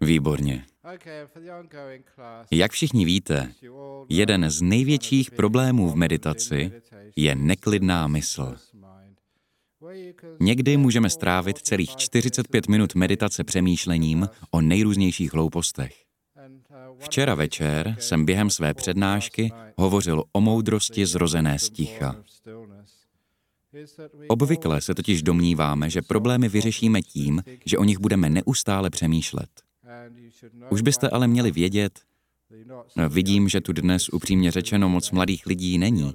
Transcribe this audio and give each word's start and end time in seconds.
Výborně. 0.00 0.64
Jak 2.50 2.72
všichni 2.72 3.04
víte, 3.04 3.52
jeden 4.08 4.50
z 4.50 4.62
největších 4.62 5.30
problémů 5.30 5.88
v 5.88 5.96
meditaci 5.96 6.72
je 7.16 7.34
neklidná 7.34 8.06
mysl. 8.06 8.56
Někdy 10.40 10.76
můžeme 10.76 11.10
strávit 11.10 11.58
celých 11.58 11.96
45 11.96 12.68
minut 12.68 12.94
meditace 12.94 13.44
přemýšlením 13.44 14.28
o 14.50 14.60
nejrůznějších 14.60 15.32
hloupostech. 15.32 16.04
Včera 16.98 17.34
večer 17.34 17.96
jsem 17.98 18.24
během 18.24 18.50
své 18.50 18.74
přednášky 18.74 19.52
hovořil 19.76 20.24
o 20.32 20.40
moudrosti 20.40 21.06
zrozené 21.06 21.58
z 21.58 21.70
ticha. 21.70 22.16
Obvykle 24.28 24.80
se 24.80 24.94
totiž 24.94 25.22
domníváme, 25.22 25.90
že 25.90 26.02
problémy 26.02 26.48
vyřešíme 26.48 27.02
tím, 27.02 27.42
že 27.66 27.78
o 27.78 27.84
nich 27.84 27.98
budeme 27.98 28.30
neustále 28.30 28.90
přemýšlet. 28.90 29.50
Už 30.70 30.82
byste 30.82 31.08
ale 31.08 31.28
měli 31.28 31.50
vědět, 31.50 32.00
vidím, 33.08 33.48
že 33.48 33.60
tu 33.60 33.72
dnes 33.72 34.08
upřímně 34.08 34.50
řečeno 34.50 34.88
moc 34.88 35.10
mladých 35.10 35.46
lidí 35.46 35.78
není, 35.78 36.14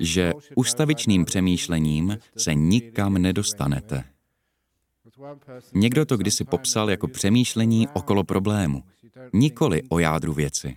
že 0.00 0.32
ustavičným 0.54 1.24
přemýšlením 1.24 2.18
se 2.36 2.54
nikam 2.54 3.14
nedostanete. 3.14 4.04
Někdo 5.74 6.04
to 6.04 6.16
kdysi 6.16 6.44
popsal 6.44 6.90
jako 6.90 7.08
přemýšlení 7.08 7.88
okolo 7.88 8.24
problému, 8.24 8.82
nikoli 9.32 9.82
o 9.88 9.98
jádru 9.98 10.32
věci. 10.32 10.76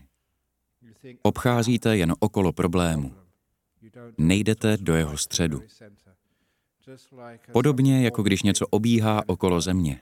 Obcházíte 1.22 1.98
jen 1.98 2.16
okolo 2.20 2.54
problému. 2.54 3.16
Nejdete 4.18 4.78
do 4.78 4.96
jeho 4.96 5.18
středu. 5.18 5.62
Podobně 7.52 8.04
jako 8.04 8.24
když 8.24 8.44
něco 8.44 8.68
obíhá 8.68 9.24
okolo 9.28 9.62
země. 9.62 10.00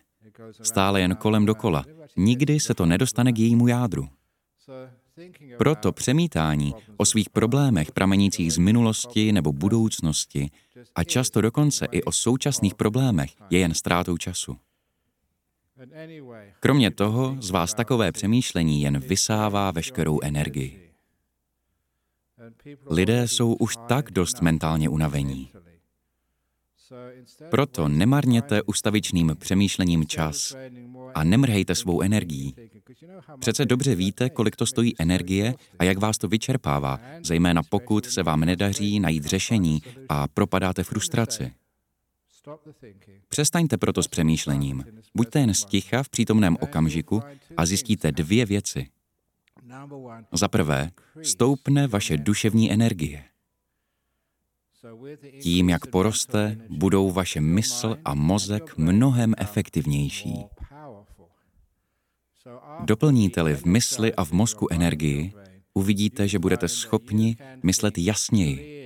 Stále 0.61 1.01
jen 1.01 1.15
kolem 1.15 1.45
dokola. 1.45 1.85
Nikdy 2.17 2.59
se 2.59 2.73
to 2.73 2.85
nedostane 2.85 3.31
k 3.31 3.39
jejímu 3.39 3.67
jádru. 3.67 4.09
Proto 5.57 5.91
přemítání 5.91 6.73
o 6.97 7.05
svých 7.05 7.29
problémech 7.29 7.91
pramenících 7.91 8.53
z 8.53 8.57
minulosti 8.57 9.31
nebo 9.31 9.53
budoucnosti 9.53 10.49
a 10.95 11.03
často 11.03 11.41
dokonce 11.41 11.87
i 11.91 12.03
o 12.03 12.11
současných 12.11 12.75
problémech 12.75 13.31
je 13.49 13.59
jen 13.59 13.73
ztrátou 13.73 14.17
času. 14.17 14.57
Kromě 16.59 16.91
toho 16.91 17.37
z 17.39 17.51
vás 17.51 17.73
takové 17.73 18.11
přemýšlení 18.11 18.81
jen 18.81 18.99
vysává 18.99 19.71
veškerou 19.71 20.19
energii. 20.23 20.86
Lidé 22.89 23.27
jsou 23.27 23.53
už 23.53 23.77
tak 23.87 24.11
dost 24.11 24.41
mentálně 24.41 24.89
unavení. 24.89 25.49
Proto 27.49 27.87
nemarněte 27.87 28.61
ustavičným 28.61 29.35
přemýšlením 29.39 30.05
čas 30.05 30.55
a 31.13 31.23
nemrhejte 31.23 31.75
svou 31.75 32.01
energií. 32.01 32.55
Přece 33.39 33.65
dobře 33.65 33.95
víte, 33.95 34.29
kolik 34.29 34.55
to 34.55 34.65
stojí 34.65 34.93
energie 34.99 35.53
a 35.79 35.83
jak 35.83 35.97
vás 35.97 36.17
to 36.17 36.27
vyčerpává, 36.27 36.99
zejména 37.23 37.61
pokud 37.63 38.05
se 38.05 38.23
vám 38.23 38.39
nedaří 38.39 38.99
najít 38.99 39.25
řešení 39.25 39.81
a 40.09 40.27
propadáte 40.27 40.83
frustraci. 40.83 41.51
Přestaňte 43.29 43.77
proto 43.77 44.03
s 44.03 44.07
přemýšlením. 44.07 44.83
Buďte 45.15 45.39
jen 45.39 45.53
sticha 45.53 46.03
v 46.03 46.09
přítomném 46.09 46.57
okamžiku 46.59 47.21
a 47.57 47.65
zjistíte 47.65 48.11
dvě 48.11 48.45
věci. 48.45 48.87
Za 50.31 50.47
prvé, 50.47 50.89
stoupne 51.21 51.87
vaše 51.87 52.17
duševní 52.17 52.71
energie. 52.71 53.23
Tím, 55.41 55.69
jak 55.69 55.87
poroste, 55.87 56.57
budou 56.69 57.11
vaše 57.11 57.41
mysl 57.41 57.97
a 58.05 58.13
mozek 58.13 58.77
mnohem 58.77 59.33
efektivnější. 59.37 60.45
Doplníte-li 62.83 63.55
v 63.55 63.65
mysli 63.65 64.13
a 64.13 64.25
v 64.25 64.31
mozku 64.31 64.67
energii, 64.71 65.33
uvidíte, 65.73 66.27
že 66.27 66.39
budete 66.39 66.67
schopni 66.67 67.37
myslet 67.63 67.97
jasněji. 67.97 68.77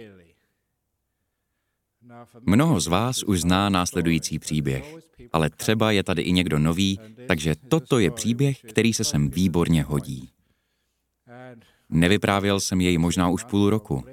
Mnoho 2.42 2.80
z 2.80 2.88
vás 2.88 3.24
už 3.24 3.42
zná 3.42 3.70
následující 3.70 4.40
příběh, 4.40 4.96
ale 5.34 5.50
třeba 5.50 5.92
je 5.92 6.04
tady 6.04 6.22
i 6.22 6.32
někdo 6.32 6.60
nový, 6.60 7.00
takže 7.28 7.56
toto 7.68 8.00
je 8.00 8.12
příběh, 8.12 8.62
který 8.62 8.94
se 8.94 9.04
sem 9.04 9.30
výborně 9.30 9.84
hodí. 9.84 10.30
Nevyprávěl 11.92 12.60
jsem 12.60 12.82
jej 12.82 12.98
možná 12.98 13.30
už 13.30 13.44
půl 13.44 13.70
roku. 13.70 14.04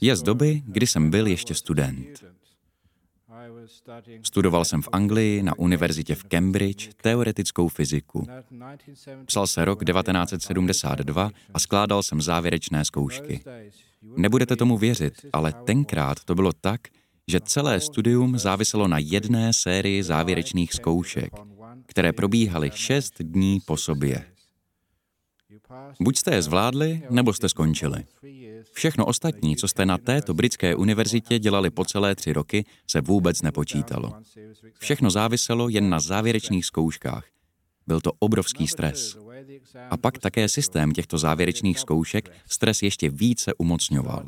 Je 0.00 0.16
z 0.16 0.22
doby, 0.22 0.62
kdy 0.66 0.86
jsem 0.86 1.10
byl 1.10 1.26
ještě 1.26 1.54
student. 1.54 2.24
Studoval 4.22 4.64
jsem 4.64 4.82
v 4.82 4.88
Anglii 4.92 5.42
na 5.42 5.58
univerzitě 5.58 6.14
v 6.14 6.24
Cambridge 6.24 6.88
teoretickou 7.02 7.68
fyziku. 7.68 8.26
Psal 9.26 9.46
se 9.46 9.64
rok 9.64 9.84
1972 9.84 11.30
a 11.54 11.58
skládal 11.58 12.02
jsem 12.02 12.22
závěrečné 12.22 12.84
zkoušky. 12.84 13.40
Nebudete 14.16 14.56
tomu 14.56 14.78
věřit, 14.78 15.14
ale 15.32 15.52
tenkrát 15.52 16.24
to 16.24 16.34
bylo 16.34 16.52
tak, 16.52 16.80
že 17.28 17.40
celé 17.40 17.80
studium 17.80 18.38
záviselo 18.38 18.88
na 18.88 18.98
jedné 18.98 19.52
sérii 19.52 20.02
závěrečných 20.02 20.74
zkoušek, 20.74 21.32
které 21.86 22.12
probíhaly 22.12 22.70
šest 22.74 23.14
dní 23.20 23.60
po 23.66 23.76
sobě. 23.76 24.24
Buď 26.00 26.16
jste 26.18 26.34
je 26.34 26.42
zvládli, 26.42 27.02
nebo 27.10 27.32
jste 27.32 27.48
skončili. 27.48 28.04
Všechno 28.72 29.06
ostatní, 29.06 29.56
co 29.56 29.68
jste 29.68 29.86
na 29.86 29.98
této 29.98 30.34
britské 30.34 30.74
univerzitě 30.74 31.38
dělali 31.38 31.70
po 31.70 31.84
celé 31.84 32.14
tři 32.14 32.32
roky, 32.32 32.64
se 32.86 33.00
vůbec 33.00 33.42
nepočítalo. 33.42 34.12
Všechno 34.78 35.10
záviselo 35.10 35.68
jen 35.68 35.88
na 35.88 36.00
závěrečných 36.00 36.66
zkouškách. 36.66 37.24
Byl 37.86 38.00
to 38.00 38.12
obrovský 38.18 38.66
stres. 38.66 39.18
A 39.90 39.96
pak 39.96 40.18
také 40.18 40.48
systém 40.48 40.92
těchto 40.92 41.18
závěrečných 41.18 41.78
zkoušek 41.78 42.30
stres 42.50 42.82
ještě 42.82 43.10
více 43.10 43.54
umocňoval. 43.54 44.24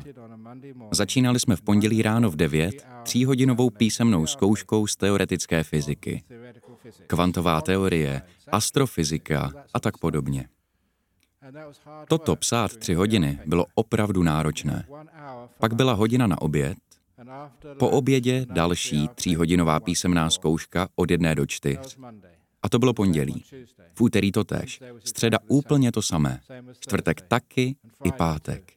Začínali 0.91 1.39
jsme 1.39 1.55
v 1.55 1.61
pondělí 1.61 2.01
ráno 2.01 2.31
v 2.31 2.35
9 2.35 2.87
tříhodinovou 3.03 3.69
písemnou 3.69 4.25
zkouškou 4.25 4.87
z 4.87 4.95
teoretické 4.95 5.63
fyziky. 5.63 6.23
Kvantová 7.07 7.61
teorie, 7.61 8.21
astrofyzika 8.51 9.53
a 9.73 9.79
tak 9.79 9.97
podobně. 9.97 10.47
Toto 12.07 12.35
psát 12.35 12.77
tři 12.77 12.93
hodiny 12.93 13.39
bylo 13.45 13.65
opravdu 13.75 14.23
náročné. 14.23 14.85
Pak 15.59 15.73
byla 15.73 15.93
hodina 15.93 16.27
na 16.27 16.41
oběd, 16.41 16.77
po 17.77 17.89
obědě 17.89 18.45
další 18.49 19.07
tříhodinová 19.07 19.79
písemná 19.79 20.29
zkouška 20.29 20.89
od 20.95 21.11
jedné 21.11 21.35
do 21.35 21.45
čtyř. 21.45 21.97
A 22.61 22.69
to 22.69 22.79
bylo 22.79 22.93
pondělí. 22.93 23.43
V 23.93 24.01
úterý 24.01 24.31
to 24.31 24.43
tež. 24.43 24.81
Středa 25.03 25.37
úplně 25.47 25.91
to 25.91 26.01
samé. 26.01 26.41
Čtvrtek 26.79 27.21
taky 27.21 27.75
i 28.03 28.11
pátek. 28.11 28.73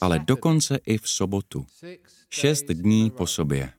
Ale 0.00 0.18
dokonce 0.18 0.78
i 0.86 0.98
v 0.98 1.08
sobotu. 1.08 1.66
Šest 2.30 2.64
dní 2.64 3.10
po 3.10 3.26
sobě. 3.26 3.72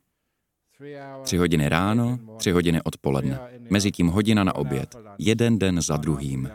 Tři 1.24 1.38
hodiny 1.38 1.70
ráno, 1.70 2.20
tři 2.38 2.52
hodiny 2.52 2.82
odpoledne. 2.82 3.40
Mezitím 3.70 4.08
hodina 4.08 4.44
na 4.44 4.56
oběd. 4.56 4.96
Jeden 5.18 5.60
den 5.60 5.82
za 5.82 5.98
druhým. 5.98 6.50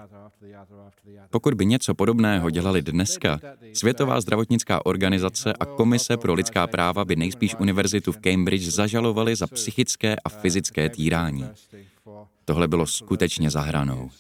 Pokud 1.31 1.55
by 1.55 1.67
něco 1.67 1.95
podobného 1.95 2.51
dělali 2.51 2.83
dneska, 2.83 3.41
Světová 3.73 4.21
zdravotnická 4.21 4.87
organizace 4.87 5.53
a 5.53 5.67
Komise 5.67 6.17
pro 6.17 6.35
lidská 6.35 6.67
práva 6.67 7.05
by 7.05 7.17
nejspíš 7.17 7.55
univerzitu 7.59 8.13
v 8.13 8.19
Cambridge 8.19 8.69
zažalovali 8.69 9.37
za 9.37 9.47
psychické 9.47 10.17
a 10.25 10.29
fyzické 10.29 10.89
týrání. 10.89 11.45
Tohle 12.45 12.69
bylo 12.69 12.87
skutečně 12.87 13.51
zahranou. 13.51 14.11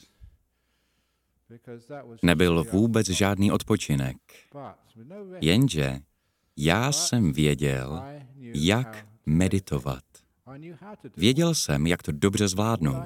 Nebyl 2.22 2.65
vůbec 2.72 3.06
žádný 3.06 3.53
odpočinek. 3.53 4.16
Jenže 5.41 5.99
já 6.56 6.93
jsem 6.93 7.33
věděl, 7.33 8.03
jak 8.55 9.06
meditovat. 9.27 10.05
Věděl 11.16 11.54
jsem, 11.54 11.87
jak 11.87 12.03
to 12.03 12.12
dobře 12.12 12.48
zvládnout. 12.48 13.04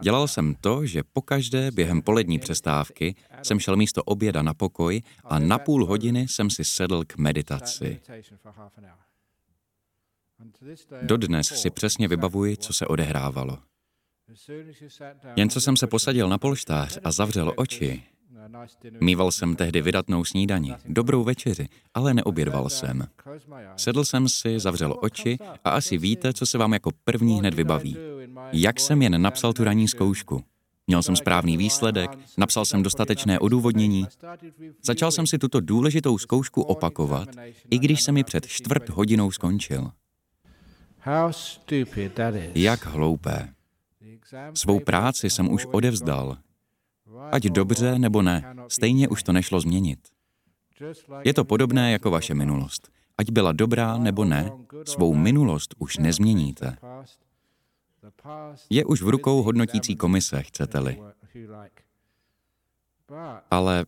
Dělal 0.00 0.28
jsem 0.28 0.54
to, 0.54 0.86
že 0.86 1.02
pokaždé 1.02 1.70
během 1.70 2.02
polední 2.02 2.38
přestávky 2.38 3.14
jsem 3.42 3.60
šel 3.60 3.76
místo 3.76 4.02
oběda 4.02 4.42
na 4.42 4.54
pokoj 4.54 5.02
a 5.24 5.38
na 5.38 5.58
půl 5.58 5.86
hodiny 5.86 6.28
jsem 6.28 6.50
si 6.50 6.64
sedl 6.64 7.04
k 7.04 7.16
meditaci. 7.16 8.00
Dodnes 11.02 11.46
si 11.46 11.70
přesně 11.70 12.08
vybavuji, 12.08 12.56
co 12.56 12.72
se 12.72 12.86
odehrávalo. 12.86 13.58
Jen 15.36 15.50
co 15.50 15.60
jsem 15.60 15.76
se 15.76 15.86
posadil 15.86 16.28
na 16.28 16.38
polštář 16.38 16.98
a 17.04 17.12
zavřel 17.12 17.52
oči, 17.56 18.02
Mýval 19.00 19.32
jsem 19.32 19.56
tehdy 19.56 19.82
vydatnou 19.82 20.24
snídani, 20.24 20.74
dobrou 20.86 21.24
večeři, 21.24 21.68
ale 21.94 22.14
neobědval 22.14 22.68
jsem. 22.68 23.06
Sedl 23.76 24.04
jsem 24.04 24.28
si, 24.28 24.60
zavřel 24.60 24.96
oči 25.00 25.38
a 25.64 25.70
asi 25.70 25.98
víte, 25.98 26.32
co 26.32 26.46
se 26.46 26.58
vám 26.58 26.72
jako 26.72 26.90
první 27.04 27.38
hned 27.38 27.54
vybaví. 27.54 27.96
Jak 28.52 28.80
jsem 28.80 29.02
jen 29.02 29.22
napsal 29.22 29.52
tu 29.52 29.64
ranní 29.64 29.88
zkoušku. 29.88 30.44
Měl 30.86 31.02
jsem 31.02 31.16
správný 31.16 31.56
výsledek, 31.56 32.10
napsal 32.38 32.64
jsem 32.64 32.82
dostatečné 32.82 33.38
odůvodnění. 33.38 34.06
Začal 34.84 35.10
jsem 35.10 35.26
si 35.26 35.38
tuto 35.38 35.60
důležitou 35.60 36.18
zkoušku 36.18 36.62
opakovat, 36.62 37.28
i 37.70 37.78
když 37.78 38.02
jsem 38.02 38.14
mi 38.14 38.24
před 38.24 38.46
čtvrt 38.46 38.88
hodinou 38.88 39.30
skončil. 39.30 39.90
Jak 42.54 42.86
hloupé. 42.86 43.48
Svou 44.54 44.80
práci 44.80 45.30
jsem 45.30 45.52
už 45.52 45.66
odevzdal. 45.66 46.36
Ať 47.32 47.42
dobře 47.42 47.98
nebo 47.98 48.22
ne, 48.22 48.54
stejně 48.68 49.08
už 49.08 49.22
to 49.22 49.32
nešlo 49.32 49.60
změnit. 49.60 49.98
Je 51.24 51.34
to 51.34 51.44
podobné 51.44 51.92
jako 51.92 52.10
vaše 52.10 52.34
minulost. 52.34 52.90
Ať 53.18 53.30
byla 53.30 53.52
dobrá 53.52 53.98
nebo 53.98 54.24
ne, 54.24 54.52
svou 54.84 55.14
minulost 55.14 55.74
už 55.78 55.98
nezměníte. 55.98 56.76
Je 58.70 58.84
už 58.84 59.02
v 59.02 59.08
rukou 59.08 59.42
hodnotící 59.42 59.96
komise, 59.96 60.42
chcete-li. 60.42 61.00
Ale 63.50 63.86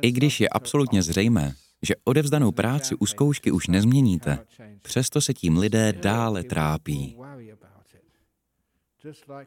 i 0.00 0.12
když 0.12 0.40
je 0.40 0.48
absolutně 0.48 1.02
zřejmé, 1.02 1.54
že 1.82 1.94
odevzdanou 2.04 2.52
práci 2.52 2.94
u 2.94 3.06
zkoušky 3.06 3.50
už 3.50 3.66
nezměníte, 3.66 4.38
přesto 4.82 5.20
se 5.20 5.34
tím 5.34 5.58
lidé 5.58 5.92
dále 5.92 6.42
trápí. 6.42 7.16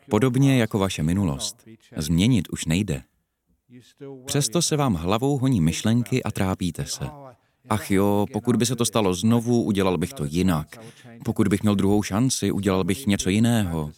Podobně 0.09 0.57
jako 0.57 0.79
vaše 0.79 1.03
minulost, 1.03 1.67
změnit 1.97 2.49
už 2.49 2.65
nejde. 2.65 3.03
Přesto 4.25 4.61
se 4.61 4.77
vám 4.77 4.93
hlavou 4.93 5.37
honí 5.37 5.61
myšlenky 5.61 6.23
a 6.23 6.31
trápíte 6.31 6.85
se. 6.85 7.09
Ach 7.69 7.91
jo, 7.91 8.25
pokud 8.33 8.55
by 8.55 8.65
se 8.65 8.75
to 8.75 8.85
stalo 8.85 9.13
znovu, 9.13 9.63
udělal 9.63 9.97
bych 9.97 10.13
to 10.13 10.25
jinak. 10.25 10.77
Pokud 11.25 11.47
bych 11.47 11.63
měl 11.63 11.75
druhou 11.75 12.03
šanci, 12.03 12.51
udělal 12.51 12.83
bych 12.83 13.07
něco 13.07 13.29
jiného. 13.29 13.91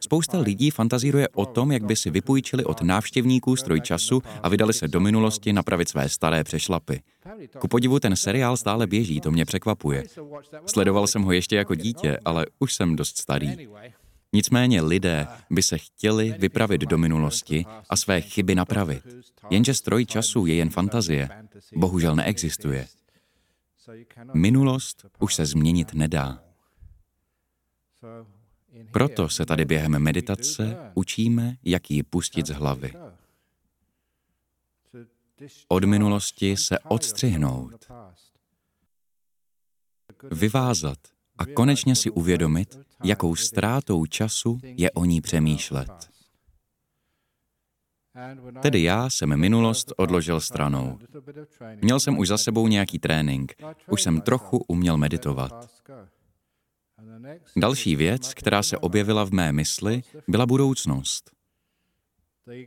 Spousta 0.00 0.38
lidí 0.38 0.70
fantazíruje 0.70 1.28
o 1.28 1.46
tom, 1.46 1.72
jak 1.72 1.84
by 1.84 1.96
si 1.96 2.10
vypůjčili 2.10 2.64
od 2.64 2.82
návštěvníků 2.82 3.56
stroj 3.56 3.80
času 3.80 4.22
a 4.42 4.48
vydali 4.48 4.72
se 4.72 4.88
do 4.88 5.00
minulosti 5.00 5.52
napravit 5.52 5.88
své 5.88 6.08
staré 6.08 6.44
přešlapy. 6.44 7.00
Ku 7.58 7.68
podivu 7.68 8.00
ten 8.00 8.16
seriál 8.16 8.56
stále 8.56 8.86
běží, 8.86 9.20
to 9.20 9.30
mě 9.30 9.44
překvapuje. 9.44 10.04
Sledoval 10.66 11.06
jsem 11.06 11.22
ho 11.22 11.32
ještě 11.32 11.56
jako 11.56 11.74
dítě, 11.74 12.18
ale 12.24 12.46
už 12.58 12.74
jsem 12.74 12.96
dost 12.96 13.18
starý. 13.18 13.68
Nicméně 14.32 14.82
lidé 14.82 15.26
by 15.50 15.62
se 15.62 15.78
chtěli 15.78 16.34
vypravit 16.38 16.80
do 16.80 16.98
minulosti 16.98 17.64
a 17.88 17.96
své 17.96 18.20
chyby 18.20 18.54
napravit. 18.54 19.02
Jenže 19.50 19.74
stroj 19.74 20.06
času 20.06 20.46
je 20.46 20.54
jen 20.54 20.70
fantazie. 20.70 21.28
Bohužel 21.74 22.16
neexistuje. 22.16 22.88
Minulost 24.34 25.06
už 25.18 25.34
se 25.34 25.46
změnit 25.46 25.94
nedá. 25.94 26.42
Proto 28.90 29.28
se 29.28 29.46
tady 29.46 29.64
během 29.64 29.98
meditace 29.98 30.76
učíme, 30.94 31.56
jak 31.64 31.90
ji 31.90 32.02
pustit 32.02 32.46
z 32.46 32.50
hlavy. 32.50 32.92
Od 35.68 35.84
minulosti 35.84 36.56
se 36.56 36.78
odstřihnout. 36.78 37.86
Vyvázat 40.30 40.98
a 41.38 41.46
konečně 41.46 41.96
si 41.96 42.10
uvědomit, 42.10 42.78
jakou 43.04 43.36
ztrátou 43.36 44.06
času 44.06 44.58
je 44.62 44.90
o 44.90 45.04
ní 45.04 45.20
přemýšlet. 45.20 46.12
Tedy 48.62 48.82
já 48.82 49.10
jsem 49.10 49.36
minulost 49.36 49.92
odložil 49.96 50.40
stranou. 50.40 50.98
Měl 51.82 52.00
jsem 52.00 52.18
už 52.18 52.28
za 52.28 52.38
sebou 52.38 52.68
nějaký 52.68 52.98
trénink, 52.98 53.54
už 53.90 54.02
jsem 54.02 54.20
trochu 54.20 54.58
uměl 54.68 54.96
meditovat. 54.96 55.70
Další 57.56 57.96
věc, 57.96 58.34
která 58.34 58.62
se 58.62 58.78
objevila 58.78 59.24
v 59.24 59.30
mé 59.30 59.52
mysli, 59.52 60.02
byla 60.28 60.46
budoucnost. 60.46 61.30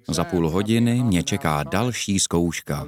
Za 0.10 0.24
půl 0.24 0.50
hodiny 0.50 1.04
mě 1.04 1.24
čeká 1.24 1.63
další 1.63 2.19
zkouška. 2.19 2.88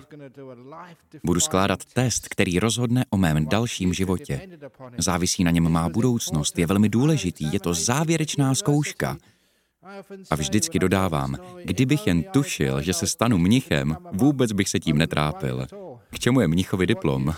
Budu 1.23 1.39
skládat 1.39 1.85
test, 1.85 2.27
který 2.27 2.59
rozhodne 2.59 3.05
o 3.09 3.17
mém 3.17 3.45
dalším 3.45 3.93
životě. 3.93 4.49
Závisí 4.97 5.43
na 5.43 5.51
něm 5.51 5.69
má 5.71 5.89
budoucnost, 5.89 6.59
je 6.59 6.65
velmi 6.65 6.89
důležitý, 6.89 7.53
je 7.53 7.59
to 7.59 7.73
závěrečná 7.73 8.55
zkouška. 8.55 9.17
A 10.29 10.35
vždycky 10.35 10.79
dodávám, 10.79 11.35
kdybych 11.63 12.07
jen 12.07 12.23
tušil, 12.23 12.81
že 12.81 12.93
se 12.93 13.07
stanu 13.07 13.37
mnichem, 13.37 13.97
vůbec 14.11 14.51
bych 14.51 14.69
se 14.69 14.79
tím 14.79 14.97
netrápil. 14.97 15.67
K 16.09 16.19
čemu 16.19 16.41
je 16.41 16.47
mnichovi 16.47 16.87
diplom? 16.87 17.33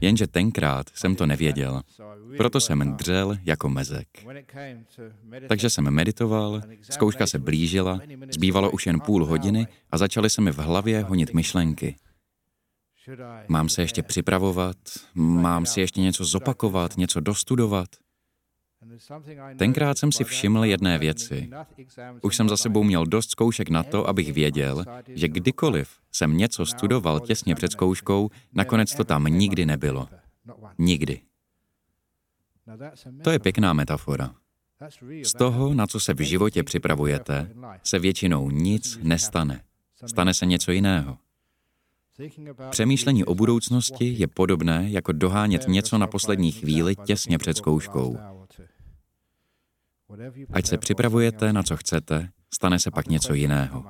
Jenže 0.00 0.26
tenkrát 0.26 0.86
jsem 0.94 1.16
to 1.16 1.26
nevěděl, 1.26 1.82
proto 2.36 2.60
jsem 2.60 2.96
dřel 2.96 3.36
jako 3.44 3.68
mezek. 3.68 4.08
Takže 5.48 5.70
jsem 5.70 5.90
meditoval, 5.90 6.62
zkouška 6.90 7.26
se 7.26 7.38
blížila, 7.38 8.00
zbývalo 8.32 8.70
už 8.70 8.86
jen 8.86 9.00
půl 9.00 9.26
hodiny 9.26 9.66
a 9.90 9.98
začaly 9.98 10.30
se 10.30 10.40
mi 10.40 10.52
v 10.52 10.58
hlavě 10.58 11.02
honit 11.02 11.34
myšlenky. 11.34 11.96
Mám 13.48 13.68
se 13.68 13.82
ještě 13.82 14.02
připravovat, 14.02 14.76
mám 15.14 15.66
si 15.66 15.80
ještě 15.80 16.00
něco 16.00 16.24
zopakovat, 16.24 16.96
něco 16.96 17.20
dostudovat. 17.20 17.88
Tenkrát 19.56 19.98
jsem 19.98 20.12
si 20.12 20.24
všiml 20.24 20.64
jedné 20.64 20.98
věci. 20.98 21.50
Už 22.22 22.36
jsem 22.36 22.48
za 22.48 22.56
sebou 22.56 22.82
měl 22.82 23.06
dost 23.06 23.30
zkoušek 23.30 23.70
na 23.70 23.82
to, 23.82 24.08
abych 24.08 24.32
věděl, 24.32 24.84
že 25.08 25.28
kdykoliv 25.28 25.90
jsem 26.12 26.36
něco 26.36 26.66
studoval 26.66 27.20
těsně 27.20 27.54
před 27.54 27.72
zkouškou, 27.72 28.30
nakonec 28.52 28.94
to 28.94 29.04
tam 29.04 29.24
nikdy 29.24 29.66
nebylo. 29.66 30.08
Nikdy. 30.78 31.20
To 33.24 33.30
je 33.30 33.38
pěkná 33.38 33.72
metafora. 33.72 34.34
Z 35.22 35.32
toho, 35.32 35.74
na 35.74 35.86
co 35.86 36.00
se 36.00 36.14
v 36.14 36.20
životě 36.20 36.62
připravujete, 36.62 37.50
se 37.82 37.98
většinou 37.98 38.50
nic 38.50 38.98
nestane. 39.02 39.62
Stane 40.06 40.34
se 40.34 40.46
něco 40.46 40.72
jiného. 40.72 41.18
Přemýšlení 42.70 43.24
o 43.24 43.34
budoucnosti 43.34 44.14
je 44.18 44.26
podobné 44.26 44.86
jako 44.90 45.12
dohánět 45.12 45.68
něco 45.68 45.98
na 45.98 46.06
poslední 46.06 46.52
chvíli 46.52 46.96
těsně 46.96 47.38
před 47.38 47.56
zkouškou. 47.56 48.18
Ať 50.52 50.66
se 50.66 50.78
připravujete 50.78 51.52
na 51.52 51.62
co 51.62 51.76
chcete, 51.76 52.28
stane 52.54 52.78
se 52.78 52.90
pak 52.90 53.08
něco 53.08 53.34
jiného. 53.34 53.84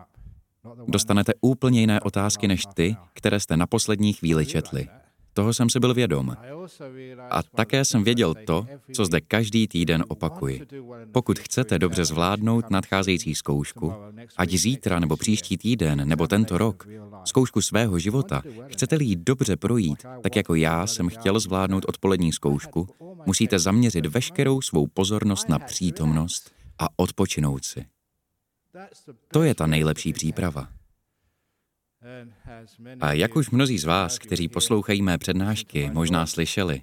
Dostanete 0.88 1.32
úplně 1.40 1.80
jiné 1.80 2.00
otázky 2.00 2.48
než 2.48 2.62
ty, 2.74 2.96
které 3.14 3.40
jste 3.40 3.56
na 3.56 3.66
poslední 3.66 4.12
chvíli 4.12 4.46
četli. 4.46 4.88
Toho 5.32 5.52
jsem 5.54 5.70
si 5.70 5.80
byl 5.80 5.94
vědom. 5.94 6.36
A 7.30 7.42
také 7.42 7.84
jsem 7.84 8.04
věděl 8.04 8.34
to, 8.46 8.66
co 8.92 9.04
zde 9.04 9.20
každý 9.20 9.68
týden 9.68 10.04
opakuji. 10.08 10.66
Pokud 11.12 11.38
chcete 11.38 11.78
dobře 11.78 12.04
zvládnout 12.04 12.70
nadcházející 12.70 13.34
zkoušku, 13.34 13.92
ať 14.36 14.50
zítra 14.50 14.98
nebo 14.98 15.16
příští 15.16 15.58
týden 15.58 16.08
nebo 16.08 16.26
tento 16.26 16.58
rok, 16.58 16.88
zkoušku 17.24 17.62
svého 17.62 17.98
života, 17.98 18.42
chcete-li 18.66 19.04
ji 19.04 19.16
dobře 19.16 19.56
projít, 19.56 20.06
tak 20.22 20.36
jako 20.36 20.54
já 20.54 20.86
jsem 20.86 21.08
chtěl 21.08 21.40
zvládnout 21.40 21.84
odpolední 21.88 22.32
zkoušku, 22.32 22.88
musíte 23.26 23.58
zaměřit 23.58 24.06
veškerou 24.06 24.60
svou 24.60 24.86
pozornost 24.86 25.48
na 25.48 25.58
přítomnost 25.58 26.50
a 26.78 26.86
odpočinout 26.96 27.64
si. 27.64 27.84
To 29.32 29.42
je 29.42 29.54
ta 29.54 29.66
nejlepší 29.66 30.12
příprava. 30.12 30.79
A 33.00 33.12
jak 33.12 33.36
už 33.36 33.50
mnozí 33.50 33.78
z 33.78 33.84
vás, 33.84 34.18
kteří 34.18 34.48
poslouchají 34.48 35.02
mé 35.02 35.18
přednášky, 35.18 35.90
možná 35.92 36.26
slyšeli, 36.26 36.82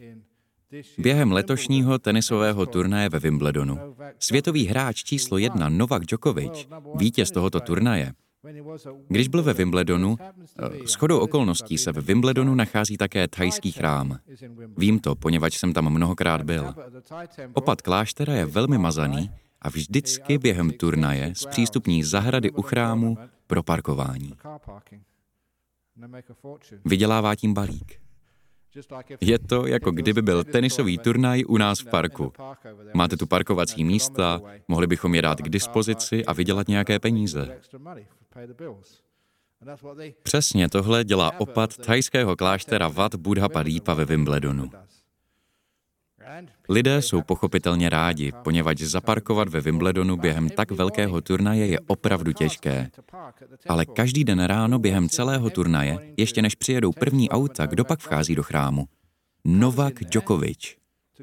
během 0.97 1.31
letošního 1.31 1.99
tenisového 1.99 2.65
turnaje 2.65 3.09
ve 3.09 3.19
Wimbledonu 3.19 3.95
světový 4.19 4.65
hráč 4.65 5.03
číslo 5.03 5.37
jedna 5.37 5.69
Novak 5.69 6.05
Djokovic, 6.05 6.67
vítěz 6.95 7.31
tohoto 7.31 7.59
turnaje, 7.59 8.13
když 9.07 9.27
byl 9.27 9.43
ve 9.43 9.53
Wimbledonu, 9.53 10.17
s 10.85 10.93
chodou 10.93 11.19
okolností 11.19 11.77
se 11.77 11.91
ve 11.91 12.01
Wimbledonu 12.01 12.55
nachází 12.55 12.97
také 12.97 13.27
thajský 13.27 13.71
chrám. 13.71 14.19
Vím 14.77 14.99
to, 14.99 15.15
poněvadž 15.15 15.57
jsem 15.57 15.73
tam 15.73 15.89
mnohokrát 15.89 16.41
byl. 16.41 16.73
Opad 17.53 17.81
kláštera 17.81 18.33
je 18.33 18.45
velmi 18.45 18.77
mazaný 18.77 19.31
a 19.61 19.69
vždycky 19.69 20.37
během 20.37 20.71
turnaje 20.71 21.31
zpřístupní 21.35 22.03
zahrady 22.03 22.51
u 22.51 22.61
chrámu 22.61 23.17
pro 23.47 23.63
parkování. 23.63 24.33
Vydělává 26.85 27.35
tím 27.35 27.53
balík. 27.53 28.01
Je 29.21 29.39
to, 29.39 29.67
jako 29.67 29.91
kdyby 29.91 30.21
byl 30.21 30.43
tenisový 30.43 30.97
turnaj 30.97 31.43
u 31.47 31.57
nás 31.57 31.79
v 31.79 31.85
parku. 31.85 32.33
Máte 32.93 33.17
tu 33.17 33.27
parkovací 33.27 33.83
místa, 33.83 34.41
mohli 34.67 34.87
bychom 34.87 35.15
je 35.15 35.21
dát 35.21 35.41
k 35.41 35.49
dispozici 35.49 36.25
a 36.25 36.33
vydělat 36.33 36.67
nějaké 36.67 36.99
peníze. 36.99 37.59
Přesně 40.23 40.69
tohle 40.69 41.03
dělá 41.03 41.39
opat 41.39 41.77
thajského 41.77 42.35
kláštera 42.35 42.87
Wat 42.87 43.15
Buddha 43.15 43.49
Padípa 43.49 43.93
ve 43.93 44.05
Wimbledonu. 44.05 44.69
Lidé 46.69 47.01
jsou 47.01 47.21
pochopitelně 47.21 47.89
rádi, 47.89 48.31
poněvadž 48.43 48.81
zaparkovat 48.81 49.49
ve 49.49 49.61
Wimbledonu 49.61 50.17
během 50.17 50.49
tak 50.49 50.71
velkého 50.71 51.21
turnaje 51.21 51.67
je 51.67 51.79
opravdu 51.79 52.33
těžké. 52.33 52.89
Ale 53.69 53.85
každý 53.85 54.23
den 54.23 54.43
ráno 54.43 54.79
během 54.79 55.09
celého 55.09 55.49
turnaje, 55.49 56.13
ještě 56.17 56.41
než 56.41 56.55
přijedou 56.55 56.91
první 56.91 57.29
auta, 57.29 57.65
kdo 57.65 57.85
pak 57.85 57.99
vchází 57.99 58.35
do 58.35 58.43
chrámu? 58.43 58.85
Novak 59.45 60.03
Djokovic. 60.03 60.75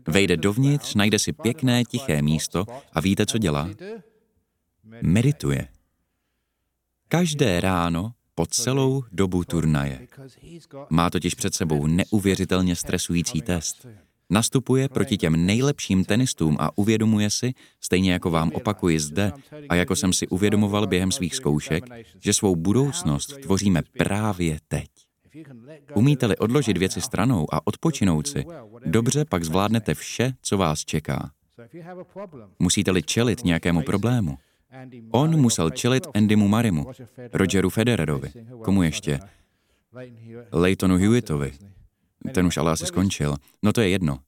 Vejde 0.09 0.37
dovnitř, 0.37 0.95
najde 0.95 1.19
si 1.19 1.33
pěkné, 1.33 1.85
tiché 1.85 2.23
místo 2.23 2.65
a 2.93 3.01
víte, 3.01 3.27
co 3.27 3.39
dělá? 3.39 3.71
Medituje. 5.03 5.69
Každé 7.09 7.61
ráno 7.61 8.13
po 8.35 8.47
celou 8.47 9.05
dobu 9.13 9.45
turnaje. 9.45 10.09
Má 10.91 11.11
totiž 11.11 11.35
před 11.35 11.55
sebou 11.55 11.87
neuvěřitelně 11.87 12.77
stresující 12.77 13.43
test. 13.43 13.87
Nastupuje 14.31 14.88
proti 14.88 15.16
těm 15.16 15.47
nejlepším 15.47 16.04
tenistům 16.04 16.57
a 16.61 16.78
uvědomuje 16.78 17.31
si, 17.31 17.54
stejně 17.81 18.12
jako 18.12 18.31
vám 18.31 18.50
opakuji 18.54 19.00
zde 19.00 19.33
a 19.69 19.75
jako 19.75 19.97
jsem 19.97 20.12
si 20.12 20.28
uvědomoval 20.28 20.87
během 20.87 21.12
svých 21.12 21.35
zkoušek, 21.35 21.85
že 22.21 22.33
svou 22.33 22.57
budoucnost 22.57 23.37
tvoříme 23.43 23.83
právě 23.99 24.59
teď. 24.69 24.88
Umíte-li 25.95 26.37
odložit 26.37 26.78
věci 26.78 27.00
stranou 27.00 27.54
a 27.54 27.66
odpočinout 27.66 28.26
si, 28.26 28.45
dobře 28.87 29.25
pak 29.25 29.45
zvládnete 29.45 29.95
vše, 29.95 30.33
co 30.43 30.59
vás 30.59 30.85
čeká. 30.85 31.31
Musíte-li 32.59 33.02
čelit 33.02 33.45
nějakému 33.45 33.83
problému, 33.83 34.38
On 35.11 35.40
musel 35.40 35.71
čelit 35.71 36.07
Andymu 36.14 36.49
Marimu, 36.49 36.87
Rogeru 37.33 37.71
Federerovi, 37.71 38.31
komu 38.64 38.83
ještě? 38.83 39.21
Laytonu 40.52 40.97
Hewittovi. 40.97 41.52
Ten 42.33 42.47
už 42.47 42.57
ale 42.57 42.73
asi 42.73 42.87
skončil. 42.87 43.37
No 43.62 43.73
to 43.73 43.81
je 43.81 43.88
jedno. 43.88 44.19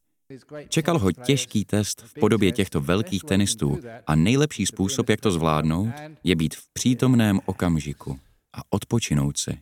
Čekal 0.69 0.99
ho 0.99 1.13
těžký 1.13 1.65
test 1.65 2.03
v 2.03 2.21
podobě 2.21 2.53
těchto 2.53 2.81
velkých 2.81 3.25
tenistů 3.25 3.79
a 4.07 4.15
nejlepší 4.15 4.67
způsob, 4.67 5.09
jak 5.09 5.21
to 5.21 5.31
zvládnout, 5.31 5.95
je 6.25 6.37
být 6.37 6.55
v 6.55 6.69
přítomném 6.73 7.41
okamžiku 7.47 8.19
a 8.57 8.61
odpočinout 8.71 9.39
si. 9.39 9.59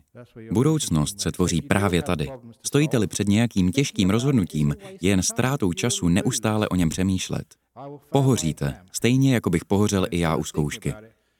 Budoucnost 0.51 1.21
se 1.21 1.31
tvoří 1.31 1.61
právě 1.61 2.01
tady. 2.01 2.27
Stojíte-li 2.65 3.07
před 3.07 3.27
nějakým 3.27 3.71
těžkým 3.71 4.09
rozhodnutím, 4.09 4.75
je 5.01 5.09
jen 5.09 5.21
ztrátou 5.21 5.73
času 5.73 6.07
neustále 6.07 6.69
o 6.69 6.75
něm 6.75 6.89
přemýšlet. 6.89 7.45
Pohoříte, 8.09 8.81
stejně 8.91 9.33
jako 9.33 9.49
bych 9.49 9.65
pohořel 9.65 10.07
i 10.11 10.19
já 10.19 10.35
u 10.35 10.43
zkoušky. 10.43 10.93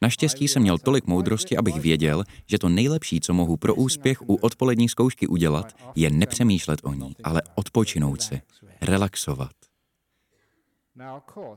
Naštěstí 0.05 0.47
jsem 0.47 0.61
měl 0.61 0.77
tolik 0.77 1.07
moudrosti, 1.07 1.57
abych 1.57 1.75
věděl, 1.75 2.23
že 2.45 2.59
to 2.59 2.69
nejlepší, 2.69 3.21
co 3.21 3.33
mohu 3.33 3.57
pro 3.57 3.75
úspěch 3.75 4.21
u 4.29 4.35
odpolední 4.35 4.89
zkoušky 4.89 5.27
udělat, 5.27 5.75
je 5.95 6.09
nepřemýšlet 6.09 6.79
o 6.83 6.93
ní, 6.93 7.15
ale 7.23 7.41
odpočinout 7.55 8.21
si, 8.21 8.41
relaxovat. 8.81 9.51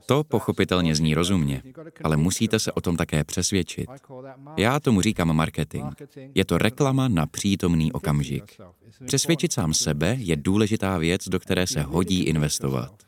To 0.07 0.25
pochopitelně 0.25 0.95
zní 0.95 1.15
rozumně, 1.15 1.63
ale 2.05 2.17
musíte 2.17 2.59
se 2.59 2.73
o 2.73 2.81
tom 2.81 2.97
také 2.97 3.25
přesvědčit. 3.25 3.87
Já 4.57 4.81
tomu 4.81 5.01
říkám 5.01 5.37
marketing. 5.37 5.87
Je 6.35 6.45
to 6.45 6.59
reklama 6.59 7.09
na 7.09 7.27
přítomný 7.27 7.93
okamžik. 7.93 8.61
Přesvědčit 9.07 9.53
sám 9.53 9.75
sebe 9.75 10.17
je 10.19 10.37
důležitá 10.37 10.99
věc, 10.99 11.29
do 11.29 11.41
které 11.41 11.67
se 11.67 11.83
hodí 11.83 12.23
investovat. 12.23 13.08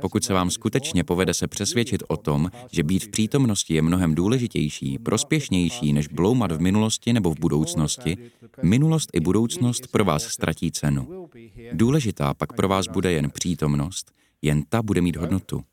Pokud 0.00 0.24
se 0.24 0.32
vám 0.32 0.50
skutečně 0.50 1.04
povede 1.04 1.34
se 1.34 1.46
přesvědčit 1.46 2.02
o 2.08 2.16
tom, 2.16 2.50
že 2.72 2.82
být 2.82 3.04
v 3.04 3.08
přítomnosti 3.08 3.74
je 3.74 3.82
mnohem 3.82 4.14
důležitější, 4.14 4.98
prospěšnější, 4.98 5.92
než 5.92 6.08
bloumat 6.08 6.52
v 6.52 6.60
minulosti 6.60 7.12
nebo 7.12 7.30
v 7.30 7.40
budoucnosti, 7.40 8.16
minulost 8.62 9.10
i 9.12 9.20
budoucnost 9.20 9.86
pro 9.86 10.04
vás 10.04 10.22
ztratí 10.22 10.72
cenu. 10.72 11.28
Důležitá 11.72 12.34
pak 12.34 12.52
pro 12.52 12.68
vás 12.68 12.86
bude 12.86 13.12
jen 13.12 13.30
přítomnost, 13.30 14.12
jen 14.42 14.62
ta 14.68 14.82
bude 14.82 15.00
mít 15.00 15.16
hodnotu. 15.16 15.64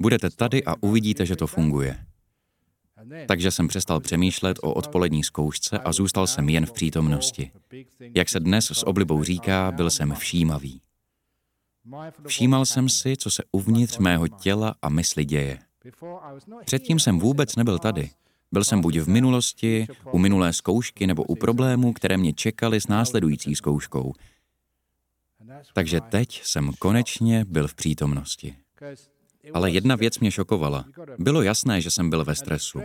Budete 0.00 0.30
tady 0.30 0.64
a 0.64 0.74
uvidíte, 0.80 1.26
že 1.26 1.36
to 1.36 1.46
funguje. 1.46 1.96
Takže 3.28 3.50
jsem 3.50 3.68
přestal 3.68 4.00
přemýšlet 4.00 4.58
o 4.62 4.74
odpolední 4.74 5.24
zkoušce 5.24 5.78
a 5.78 5.92
zůstal 5.92 6.26
jsem 6.26 6.48
jen 6.48 6.66
v 6.66 6.72
přítomnosti. 6.72 7.50
Jak 8.14 8.28
se 8.28 8.40
dnes 8.40 8.70
s 8.70 8.86
oblibou 8.86 9.24
říká, 9.24 9.72
byl 9.72 9.90
jsem 9.90 10.14
všímavý. 10.14 10.80
Všímal 12.26 12.66
jsem 12.66 12.88
si, 12.88 13.16
co 13.16 13.30
se 13.30 13.42
uvnitř 13.52 13.98
mého 13.98 14.28
těla 14.28 14.74
a 14.82 14.88
mysli 14.88 15.24
děje. 15.24 15.58
Předtím 16.64 16.98
jsem 16.98 17.18
vůbec 17.18 17.56
nebyl 17.56 17.78
tady. 17.78 18.10
Byl 18.52 18.64
jsem 18.64 18.80
buď 18.80 18.98
v 18.98 19.08
minulosti, 19.08 19.86
u 20.12 20.18
minulé 20.18 20.52
zkoušky 20.52 21.06
nebo 21.06 21.22
u 21.22 21.36
problémů, 21.36 21.92
které 21.92 22.16
mě 22.16 22.32
čekaly 22.32 22.80
s 22.80 22.88
následující 22.88 23.54
zkouškou. 23.54 24.12
Takže 25.74 26.00
teď 26.00 26.40
jsem 26.44 26.72
konečně 26.78 27.44
byl 27.44 27.68
v 27.68 27.74
přítomnosti. 27.74 28.56
Ale 29.54 29.70
jedna 29.70 29.96
věc 29.96 30.18
mě 30.18 30.30
šokovala. 30.30 30.84
Bylo 31.18 31.42
jasné, 31.42 31.80
že 31.80 31.90
jsem 31.90 32.10
byl 32.10 32.24
ve 32.24 32.34
stresu. 32.34 32.80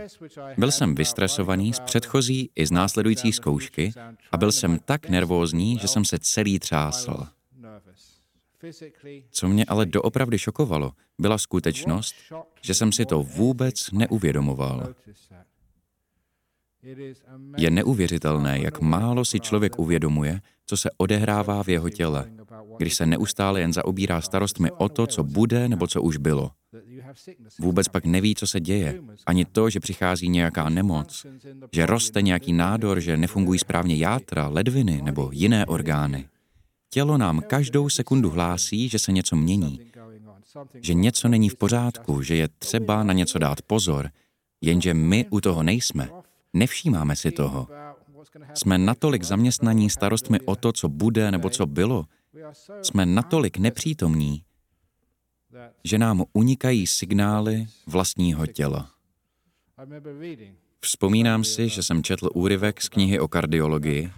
Byl 0.58 0.70
jsem 0.70 0.94
vystresovaný 0.94 1.72
z 1.72 1.80
předchozí 1.80 2.50
i 2.56 2.66
z 2.66 2.70
následující 2.70 3.32
zkoušky 3.32 3.92
a 4.32 4.36
byl 4.36 4.52
jsem 4.52 4.78
tak 4.78 5.08
nervózní, 5.08 5.78
že 5.78 5.88
jsem 5.88 6.04
se 6.04 6.18
celý 6.18 6.58
třásl. 6.58 7.26
Co 9.30 9.48
mě 9.48 9.64
ale 9.64 9.86
doopravdy 9.86 10.38
šokovalo, 10.38 10.92
byla 11.18 11.38
skutečnost, 11.38 12.14
že 12.62 12.74
jsem 12.74 12.92
si 12.92 13.06
to 13.06 13.22
vůbec 13.22 13.90
neuvědomoval. 13.90 14.94
Je 17.56 17.70
neuvěřitelné, 17.70 18.58
jak 18.60 18.80
málo 18.80 19.24
si 19.24 19.40
člověk 19.40 19.78
uvědomuje, 19.78 20.40
co 20.66 20.76
se 20.76 20.90
odehrává 20.96 21.62
v 21.62 21.68
jeho 21.68 21.90
těle, 21.90 22.30
když 22.76 22.94
se 22.94 23.06
neustále 23.06 23.60
jen 23.60 23.72
zaobírá 23.72 24.20
starostmi 24.20 24.70
o 24.70 24.88
to, 24.88 25.06
co 25.06 25.24
bude 25.24 25.68
nebo 25.68 25.86
co 25.86 26.02
už 26.02 26.16
bylo. 26.16 26.50
Vůbec 27.58 27.88
pak 27.88 28.04
neví, 28.04 28.34
co 28.34 28.46
se 28.46 28.60
děje. 28.60 29.00
Ani 29.26 29.44
to, 29.44 29.70
že 29.70 29.80
přichází 29.80 30.28
nějaká 30.28 30.68
nemoc, 30.68 31.26
že 31.72 31.86
roste 31.86 32.22
nějaký 32.22 32.52
nádor, 32.52 33.00
že 33.00 33.16
nefungují 33.16 33.58
správně 33.58 33.96
játra, 33.96 34.48
ledviny 34.48 35.02
nebo 35.02 35.30
jiné 35.32 35.66
orgány. 35.66 36.28
Tělo 36.90 37.18
nám 37.18 37.40
každou 37.40 37.88
sekundu 37.88 38.30
hlásí, 38.30 38.88
že 38.88 38.98
se 38.98 39.12
něco 39.12 39.36
mění, 39.36 39.80
že 40.74 40.94
něco 40.94 41.28
není 41.28 41.48
v 41.48 41.56
pořádku, 41.56 42.22
že 42.22 42.36
je 42.36 42.48
třeba 42.48 43.02
na 43.02 43.12
něco 43.12 43.38
dát 43.38 43.62
pozor, 43.62 44.10
jenže 44.60 44.94
my 44.94 45.26
u 45.30 45.40
toho 45.40 45.62
nejsme. 45.62 46.10
Nevšímáme 46.52 47.16
si 47.16 47.30
toho. 47.30 47.68
Jsme 48.54 48.78
natolik 48.78 49.22
zaměstnaní 49.22 49.90
starostmi 49.90 50.40
o 50.40 50.56
to, 50.56 50.72
co 50.72 50.88
bude 50.88 51.30
nebo 51.30 51.50
co 51.50 51.66
bylo. 51.66 52.04
Jsme 52.82 53.06
natolik 53.06 53.58
nepřítomní, 53.58 54.42
že 55.84 55.98
nám 55.98 56.24
unikají 56.32 56.86
signály 56.86 57.66
vlastního 57.86 58.46
těla. 58.46 58.90
Vzpomínám 60.80 61.44
si, 61.44 61.68
že 61.68 61.82
jsem 61.82 62.02
četl 62.02 62.30
úryvek 62.34 62.82
z 62.82 62.88
knihy 62.88 63.20
o 63.20 63.28
kardiologii 63.28 64.10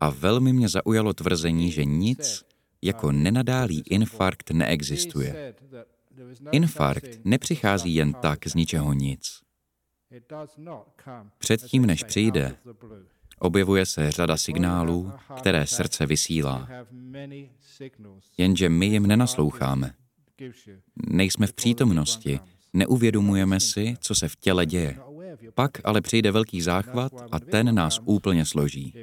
a 0.00 0.10
velmi 0.10 0.52
mě 0.52 0.68
zaujalo 0.68 1.12
tvrzení, 1.12 1.70
že 1.70 1.84
nic 1.84 2.44
jako 2.82 3.12
nenadálý 3.12 3.82
infarkt 3.90 4.50
neexistuje. 4.50 5.54
Infarkt 6.52 7.24
nepřichází 7.24 7.94
jen 7.94 8.12
tak 8.12 8.46
z 8.46 8.54
ničeho 8.54 8.92
nic. 8.92 9.40
Předtím, 11.38 11.86
než 11.86 12.04
přijde, 12.04 12.56
objevuje 13.38 13.86
se 13.86 14.10
řada 14.10 14.36
signálů, 14.36 15.12
které 15.36 15.66
srdce 15.66 16.06
vysílá. 16.06 16.68
Jenže 18.38 18.68
my 18.68 18.86
jim 18.86 19.06
nenasloucháme. 19.06 19.94
Nejsme 21.06 21.46
v 21.46 21.52
přítomnosti, 21.52 22.40
neuvědomujeme 22.72 23.60
si, 23.60 23.94
co 24.00 24.14
se 24.14 24.28
v 24.28 24.36
těle 24.36 24.66
děje. 24.66 24.98
Pak 25.54 25.70
ale 25.84 26.00
přijde 26.00 26.30
velký 26.30 26.62
záchvat 26.62 27.12
a 27.30 27.40
ten 27.40 27.74
nás 27.74 28.00
úplně 28.04 28.44
složí. 28.44 28.94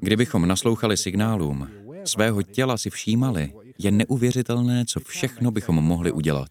Kdybychom 0.00 0.48
naslouchali 0.48 0.96
signálům, 0.96 1.70
svého 2.04 2.42
těla 2.42 2.78
si 2.78 2.90
všímali, 2.90 3.52
je 3.78 3.90
neuvěřitelné, 3.90 4.84
co 4.84 5.00
všechno 5.00 5.50
bychom 5.50 5.76
mohli 5.76 6.12
udělat. 6.12 6.48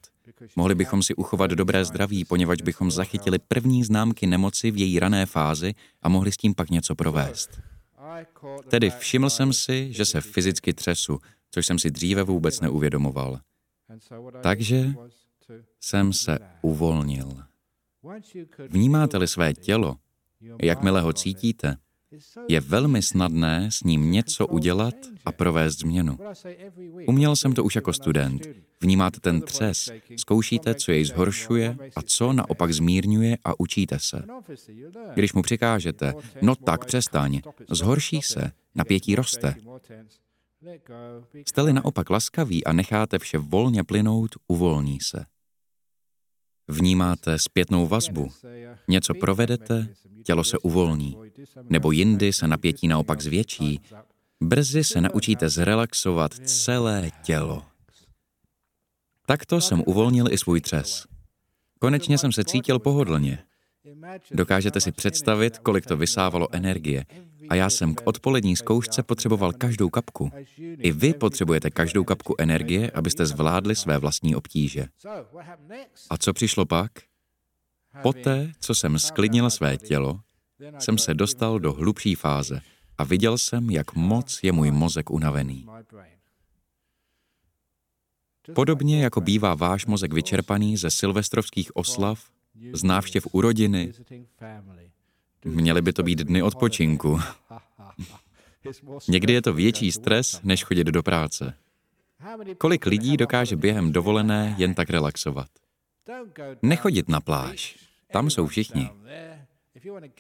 Mohli 0.56 0.76
bychom 0.76 1.04
si 1.04 1.16
uchovat 1.16 1.52
dobré 1.52 1.86
zdraví, 1.86 2.26
poněvadž 2.26 2.62
bychom 2.62 2.92
zachytili 2.92 3.40
první 3.40 3.84
známky 3.84 4.28
nemoci 4.28 4.72
v 4.72 4.78
její 4.78 5.00
rané 5.00 5.26
fázi 5.26 5.74
a 6.02 6.10
mohli 6.10 6.32
s 6.32 6.38
tím 6.38 6.56
pak 6.56 6.70
něco 6.70 6.96
provést. 6.96 7.60
Tedy 8.68 8.90
všiml 8.90 9.30
jsem 9.30 9.54
si, 9.54 9.94
že 9.94 10.06
se 10.06 10.22
fyzicky 10.22 10.74
třesu, 10.74 11.20
což 11.52 11.66
jsem 11.66 11.80
si 11.80 11.92
dříve 11.92 12.24
vůbec 12.24 12.62
neuvědomoval. 12.62 13.40
Takže 14.42 14.94
jsem 15.80 16.14
se 16.14 16.40
uvolnil. 16.62 17.44
Vnímáte-li 18.70 19.28
své 19.28 19.54
tělo, 19.54 19.96
jakmile 20.62 21.02
ho 21.02 21.14
cítíte, 21.14 21.78
je 22.48 22.60
velmi 22.60 23.02
snadné 23.02 23.72
s 23.72 23.84
ním 23.84 24.12
něco 24.12 24.48
udělat 24.48 24.96
a 25.26 25.32
provést 25.32 25.80
změnu. 25.80 26.18
Uměl 27.08 27.36
jsem 27.36 27.54
to 27.54 27.64
už 27.64 27.76
jako 27.76 27.94
student. 27.94 28.48
Vnímáte 28.82 29.20
ten 29.20 29.42
třes, 29.42 29.90
zkoušíte, 30.18 30.76
co 30.76 30.92
jej 30.92 31.06
zhoršuje 31.06 31.78
a 31.96 32.02
co 32.02 32.34
naopak 32.34 32.74
zmírňuje 32.74 33.38
a 33.44 33.60
učíte 33.60 34.00
se. 34.00 34.24
Když 35.14 35.34
mu 35.34 35.42
přikážete, 35.42 36.14
no 36.42 36.56
tak 36.56 36.86
přestaň, 36.86 37.42
zhorší 37.70 38.22
se, 38.22 38.52
napětí 38.76 39.16
roste. 39.16 39.56
Jste-li 41.46 41.74
naopak 41.74 42.10
laskaví 42.10 42.66
a 42.66 42.74
necháte 42.74 43.20
vše 43.20 43.38
volně 43.38 43.84
plynout, 43.84 44.36
uvolní 44.48 45.00
se. 45.02 45.26
Vnímáte 46.68 47.40
zpětnou 47.40 47.88
vazbu. 47.88 48.32
Něco 48.88 49.14
provedete, 49.14 49.88
tělo 50.24 50.44
se 50.44 50.58
uvolní. 50.58 51.18
Nebo 51.70 51.92
jindy 51.92 52.34
se 52.34 52.48
napětí 52.48 52.88
naopak 52.88 53.22
zvětší. 53.22 53.82
Brzy 54.42 54.84
se 54.84 55.02
naučíte 55.02 55.50
zrelaxovat 55.50 56.34
celé 56.34 57.12
tělo. 57.24 57.64
Takto 59.26 59.62
jsem 59.62 59.84
uvolnil 59.86 60.26
i 60.32 60.38
svůj 60.38 60.62
třes. 60.62 61.08
Konečně 61.80 62.18
jsem 62.18 62.32
se 62.32 62.44
cítil 62.44 62.80
pohodlně. 62.80 63.40
Dokážete 64.32 64.82
si 64.82 64.92
představit, 64.92 65.58
kolik 65.58 65.86
to 65.86 65.98
vysávalo 65.98 66.48
energie. 66.52 67.06
A 67.50 67.56
já 67.56 67.70
jsem 67.70 67.96
k 67.96 68.02
odpolední 68.06 68.56
zkoušce 68.56 69.04
potřeboval 69.04 69.54
každou 69.54 69.90
kapku. 69.90 70.32
I 70.58 70.92
vy 70.92 71.14
potřebujete 71.14 71.70
každou 71.70 72.04
kapku 72.04 72.36
energie, 72.38 72.92
abyste 72.92 73.26
zvládli 73.26 73.76
své 73.76 73.98
vlastní 73.98 74.36
obtíže. 74.36 74.86
A 76.10 76.18
co 76.18 76.34
přišlo 76.34 76.66
pak? 76.66 76.92
Poté, 78.02 78.52
co 78.60 78.76
jsem 78.76 79.00
sklidnil 79.00 79.50
své 79.50 79.78
tělo, 79.78 80.20
jsem 80.80 80.98
se 80.98 81.14
dostal 81.14 81.60
do 81.60 81.74
hlubší 81.74 82.16
fáze 82.16 82.62
a 82.98 83.04
viděl 83.04 83.38
jsem, 83.38 83.70
jak 83.70 83.96
moc 83.96 84.40
je 84.44 84.52
můj 84.52 84.72
mozek 84.72 85.10
unavený. 85.10 85.66
Podobně 88.56 89.04
jako 89.04 89.22
bývá 89.22 89.56
váš 89.56 89.86
mozek 89.86 90.14
vyčerpaný 90.14 90.78
ze 90.78 90.92
silvestrovských 90.92 91.76
oslav, 91.76 92.20
z 92.74 92.84
návštěv 92.84 93.28
u 93.32 93.42
rodiny, 93.42 93.94
měly 95.46 95.82
by 95.82 95.94
to 95.94 96.04
být 96.04 96.20
dny 96.20 96.42
odpočinku. 96.42 97.20
Někdy 99.08 99.34
je 99.34 99.42
to 99.42 99.54
větší 99.54 99.92
stres, 99.92 100.40
než 100.44 100.64
chodit 100.64 100.84
do 100.84 101.04
práce. 101.04 101.54
Kolik 102.58 102.86
lidí 102.86 103.18
dokáže 103.18 103.56
během 103.56 103.92
dovolené 103.92 104.56
jen 104.58 104.74
tak 104.74 104.90
relaxovat? 104.90 105.48
Nechodit 106.62 107.10
na 107.10 107.22
pláž. 107.22 107.78
Tam 108.12 108.30
jsou 108.30 108.48
všichni. 108.48 108.90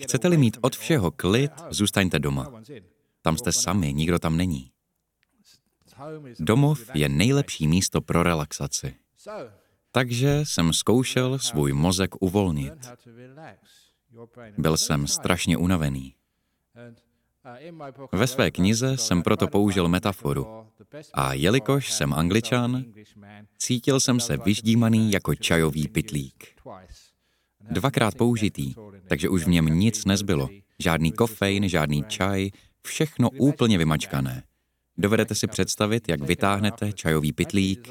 Chcete-li 0.04 0.38
mít 0.38 0.58
od 0.62 0.76
všeho 0.76 1.12
klid, 1.12 1.52
zůstaňte 1.70 2.20
doma. 2.20 2.62
Tam 3.22 3.38
jste 3.38 3.52
sami, 3.52 3.94
nikdo 3.94 4.20
tam 4.20 4.38
není. 4.38 4.72
Domov 6.40 6.90
je 6.94 7.10
nejlepší 7.10 7.68
místo 7.68 8.02
pro 8.02 8.24
relaxaci. 8.24 8.96
Takže 9.92 10.42
jsem 10.44 10.74
zkoušel 10.74 11.40
svůj 11.40 11.74
mozek 11.74 12.22
uvolnit. 12.22 12.74
Byl 14.58 14.78
jsem 14.78 15.08
strašně 15.08 15.58
unavený. 15.58 16.16
Ve 18.12 18.28
své 18.28 18.52
knize 18.52 18.98
jsem 18.98 19.24
proto 19.24 19.48
použil 19.48 19.88
metaforu. 19.88 20.48
A 21.14 21.34
jelikož 21.34 21.94
jsem 21.94 22.14
angličan, 22.14 22.86
cítil 23.58 24.00
jsem 24.00 24.20
se 24.20 24.38
vyždímaný 24.38 25.12
jako 25.12 25.36
čajový 25.36 25.88
pitlík. 25.88 26.56
Dvakrát 27.72 28.16
použitý, 28.16 28.74
takže 29.08 29.30
už 29.30 29.44
v 29.44 29.50
něm 29.50 29.66
nic 29.66 30.06
nezbylo. 30.06 30.50
Žádný 30.80 31.12
kofein, 31.12 31.70
žádný 31.70 32.04
čaj, 32.04 32.50
všechno 32.82 33.30
úplně 33.30 33.78
vymačkané. 33.78 34.44
Dovedete 34.98 35.36
si 35.36 35.48
představit, 35.48 36.10
jak 36.10 36.22
vytáhnete 36.22 36.94
čajový 36.94 37.34
pitlík? 37.34 37.90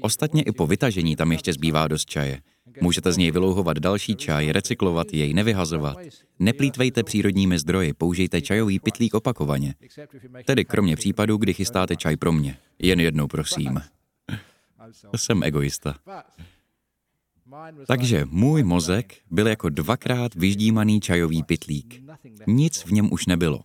Ostatně 0.00 0.42
i 0.42 0.52
po 0.52 0.66
vytažení 0.66 1.16
tam 1.16 1.32
ještě 1.32 1.52
zbývá 1.52 1.88
dost 1.88 2.04
čaje. 2.04 2.40
Můžete 2.80 3.12
z 3.12 3.16
něj 3.16 3.30
vylouhovat 3.30 3.78
další 3.78 4.16
čaj, 4.16 4.52
recyklovat 4.52 5.06
jej, 5.12 5.34
nevyhazovat. 5.34 5.98
Neplýtvejte 6.38 7.02
přírodními 7.02 7.58
zdroji, 7.58 7.92
použijte 7.92 8.40
čajový 8.40 8.80
pitlík 8.80 9.14
opakovaně. 9.14 9.74
Tedy 10.44 10.64
kromě 10.64 10.96
případů, 10.96 11.36
kdy 11.36 11.54
chystáte 11.54 11.96
čaj 11.96 12.16
pro 12.16 12.32
mě. 12.32 12.56
Jen 12.78 13.00
jednou, 13.00 13.26
prosím. 13.26 13.80
Jsem 15.16 15.42
egoista. 15.42 15.94
Takže 17.86 18.24
můj 18.30 18.62
mozek 18.62 19.14
byl 19.30 19.46
jako 19.46 19.68
dvakrát 19.68 20.34
vyždímaný 20.34 21.00
čajový 21.00 21.42
pitlík. 21.42 22.02
Nic 22.46 22.84
v 22.84 22.92
něm 22.92 23.08
už 23.12 23.26
nebylo 23.26 23.60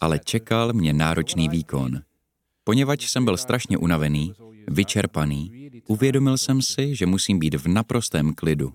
ale 0.00 0.18
čekal 0.18 0.72
mě 0.72 0.92
náročný 0.92 1.48
výkon. 1.48 2.00
Poněvadž 2.64 3.08
jsem 3.08 3.24
byl 3.24 3.36
strašně 3.36 3.78
unavený, 3.78 4.32
vyčerpaný, 4.68 5.63
uvědomil 5.86 6.38
jsem 6.38 6.62
si, 6.62 6.96
že 6.96 7.06
musím 7.06 7.38
být 7.38 7.54
v 7.54 7.68
naprostém 7.68 8.34
klidu. 8.34 8.72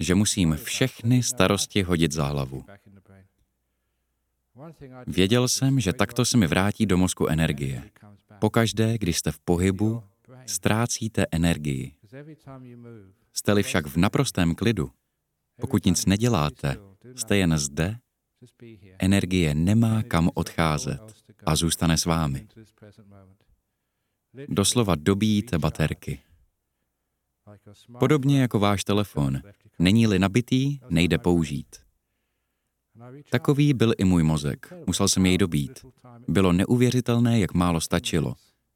Že 0.00 0.14
musím 0.14 0.56
všechny 0.62 1.22
starosti 1.22 1.82
hodit 1.82 2.12
za 2.12 2.26
hlavu. 2.26 2.64
Věděl 5.06 5.48
jsem, 5.48 5.80
že 5.80 5.92
takto 5.92 6.24
se 6.24 6.36
mi 6.36 6.46
vrátí 6.46 6.86
do 6.86 6.96
mozku 6.96 7.26
energie. 7.26 7.90
Pokaždé, 8.38 8.98
když 8.98 9.18
jste 9.18 9.32
v 9.32 9.38
pohybu, 9.38 10.02
ztrácíte 10.46 11.26
energii. 11.30 11.94
Jste-li 13.32 13.62
však 13.62 13.86
v 13.86 13.96
naprostém 13.96 14.54
klidu, 14.54 14.90
pokud 15.60 15.84
nic 15.84 16.06
neděláte, 16.06 16.76
jste 17.14 17.36
jen 17.36 17.58
zde 17.58 17.98
Energie 18.98 19.54
nemá 19.54 20.02
kam 20.02 20.30
odcházet 20.34 21.00
a 21.46 21.56
zůstane 21.56 21.96
s 21.96 22.04
vámi. 22.04 22.48
Doslova 24.48 24.94
dobíjíte 24.94 25.58
baterky. 25.58 26.20
Podobně 27.98 28.40
jako 28.40 28.58
váš 28.58 28.84
telefon. 28.84 29.40
Není-li 29.78 30.18
nabitý, 30.18 30.78
nejde 30.90 31.18
použít. 31.18 31.76
Takový 33.30 33.74
byl 33.74 33.92
i 33.98 34.04
můj 34.04 34.22
mozek. 34.22 34.72
Musel 34.86 35.08
jsem 35.08 35.26
jej 35.26 35.38
dobít. 35.38 35.84
Bylo 36.28 36.52
neuvěřitelné, 36.52 37.40
jak 37.40 37.54
málo 37.54 37.80
stačilo. 37.80 38.34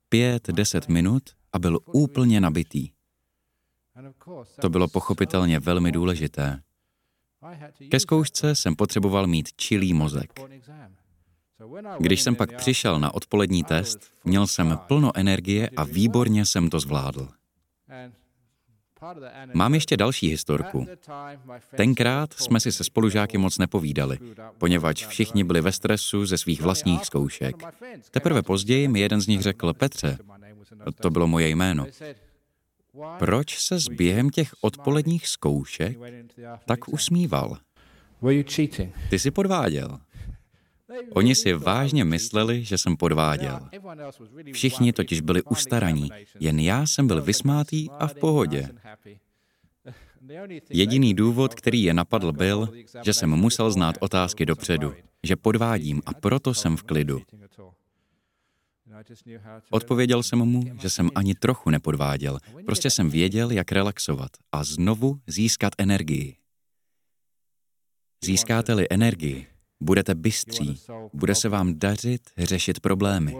Pět, 0.08 0.48
deset 0.48 0.88
minut 0.88 1.22
a 1.52 1.58
byl 1.58 1.78
úplně 1.92 2.40
nabitý. 2.40 2.90
To 4.60 4.70
bylo 4.70 4.88
pochopitelně 4.88 5.60
velmi 5.60 5.92
důležité. 5.92 6.62
Ke 7.90 8.00
zkoušce 8.00 8.54
jsem 8.54 8.76
potřeboval 8.76 9.26
mít 9.26 9.48
čilý 9.56 9.94
mozek. 9.94 10.40
Když 11.98 12.22
jsem 12.22 12.36
pak 12.36 12.56
přišel 12.56 13.00
na 13.00 13.14
odpolední 13.14 13.64
test, 13.64 13.98
měl 14.24 14.46
jsem 14.46 14.78
plno 14.86 15.12
energie 15.14 15.70
a 15.76 15.84
výborně 15.84 16.46
jsem 16.46 16.70
to 16.70 16.80
zvládl. 16.80 17.28
Mám 19.54 19.74
ještě 19.74 19.96
další 19.96 20.28
historku. 20.28 20.86
Tenkrát 21.76 22.32
jsme 22.32 22.60
si 22.60 22.72
se 22.72 22.84
spolužáky 22.84 23.38
moc 23.38 23.58
nepovídali, 23.58 24.18
poněvadž 24.58 25.06
všichni 25.06 25.44
byli 25.44 25.60
ve 25.60 25.72
stresu 25.72 26.26
ze 26.26 26.38
svých 26.38 26.60
vlastních 26.62 27.04
zkoušek. 27.04 27.56
Teprve 28.10 28.42
později 28.42 28.88
mi 28.88 29.00
jeden 29.00 29.20
z 29.20 29.26
nich 29.26 29.40
řekl, 29.40 29.72
Petře, 29.74 30.18
to 31.00 31.10
bylo 31.10 31.26
moje 31.26 31.48
jméno, 31.48 31.86
proč 33.18 33.58
se 33.58 33.78
s 33.78 33.88
během 33.88 34.30
těch 34.30 34.50
odpoledních 34.60 35.28
zkoušek 35.28 35.98
tak 36.66 36.88
usmíval? 36.88 37.58
Ty 39.10 39.18
jsi 39.18 39.30
podváděl. 39.30 40.00
Oni 41.12 41.34
si 41.34 41.52
vážně 41.52 42.04
mysleli, 42.04 42.64
že 42.64 42.78
jsem 42.78 42.96
podváděl. 42.96 43.60
Všichni 44.52 44.92
totiž 44.92 45.20
byli 45.20 45.42
ustaraní, 45.42 46.10
jen 46.40 46.58
já 46.58 46.86
jsem 46.86 47.06
byl 47.06 47.22
vysmátý 47.22 47.90
a 47.90 48.06
v 48.06 48.14
pohodě. 48.14 48.68
Jediný 50.70 51.14
důvod, 51.14 51.54
který 51.54 51.82
je 51.82 51.94
napadl, 51.94 52.32
byl, 52.32 52.68
že 53.04 53.12
jsem 53.12 53.30
musel 53.30 53.70
znát 53.70 53.96
otázky 54.00 54.46
dopředu, 54.46 54.94
že 55.22 55.36
podvádím 55.36 56.02
a 56.06 56.14
proto 56.14 56.54
jsem 56.54 56.76
v 56.76 56.82
klidu. 56.82 57.22
Odpověděl 59.70 60.22
jsem 60.22 60.38
mu, 60.38 60.62
že 60.80 60.90
jsem 60.90 61.10
ani 61.14 61.34
trochu 61.34 61.70
nepodváděl, 61.70 62.38
prostě 62.66 62.90
jsem 62.90 63.10
věděl, 63.10 63.50
jak 63.50 63.72
relaxovat 63.72 64.30
a 64.52 64.64
znovu 64.64 65.20
získat 65.26 65.72
energii. 65.78 66.36
Získáte-li 68.24 68.86
energii, 68.90 69.46
budete 69.82 70.14
bystří, 70.14 70.80
bude 71.12 71.34
se 71.34 71.48
vám 71.48 71.78
dařit 71.78 72.30
řešit 72.38 72.80
problémy. 72.80 73.36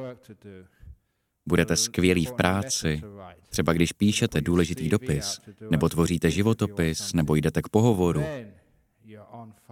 Budete 1.47 1.77
skvělí 1.77 2.25
v 2.25 2.33
práci, 2.33 3.03
třeba 3.49 3.73
když 3.73 3.93
píšete 3.93 4.41
důležitý 4.41 4.89
dopis, 4.89 5.41
nebo 5.71 5.89
tvoříte 5.89 6.31
životopis, 6.31 7.13
nebo 7.13 7.35
jdete 7.35 7.63
k 7.63 7.69
pohovoru. 7.69 8.25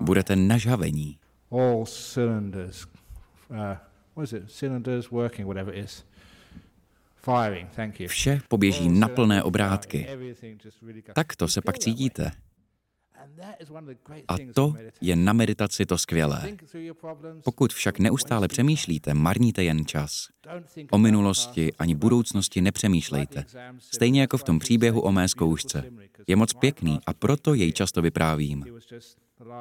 Budete 0.00 0.36
nažavení. 0.36 1.18
Vše 8.06 8.40
poběží 8.48 8.88
na 8.88 9.08
plné 9.08 9.42
obrátky. 9.42 10.08
Takto 11.14 11.48
se 11.48 11.60
pak 11.60 11.78
cítíte. 11.78 12.30
A 14.28 14.34
to 14.54 14.74
je 15.00 15.16
na 15.16 15.32
meditaci 15.32 15.86
to 15.86 15.98
skvělé. 15.98 16.56
Pokud 17.44 17.72
však 17.72 17.98
neustále 17.98 18.48
přemýšlíte, 18.48 19.14
marníte 19.14 19.64
jen 19.64 19.86
čas. 19.86 20.28
O 20.90 20.98
minulosti 20.98 21.72
ani 21.78 21.94
budoucnosti 21.94 22.60
nepřemýšlejte. 22.60 23.44
Stejně 23.78 24.20
jako 24.20 24.38
v 24.38 24.44
tom 24.44 24.58
příběhu 24.58 25.00
o 25.00 25.12
mé 25.12 25.28
zkoušce. 25.28 25.84
Je 26.26 26.36
moc 26.36 26.52
pěkný 26.52 27.00
a 27.06 27.12
proto 27.12 27.54
jej 27.54 27.72
často 27.72 28.02
vyprávím. 28.02 28.64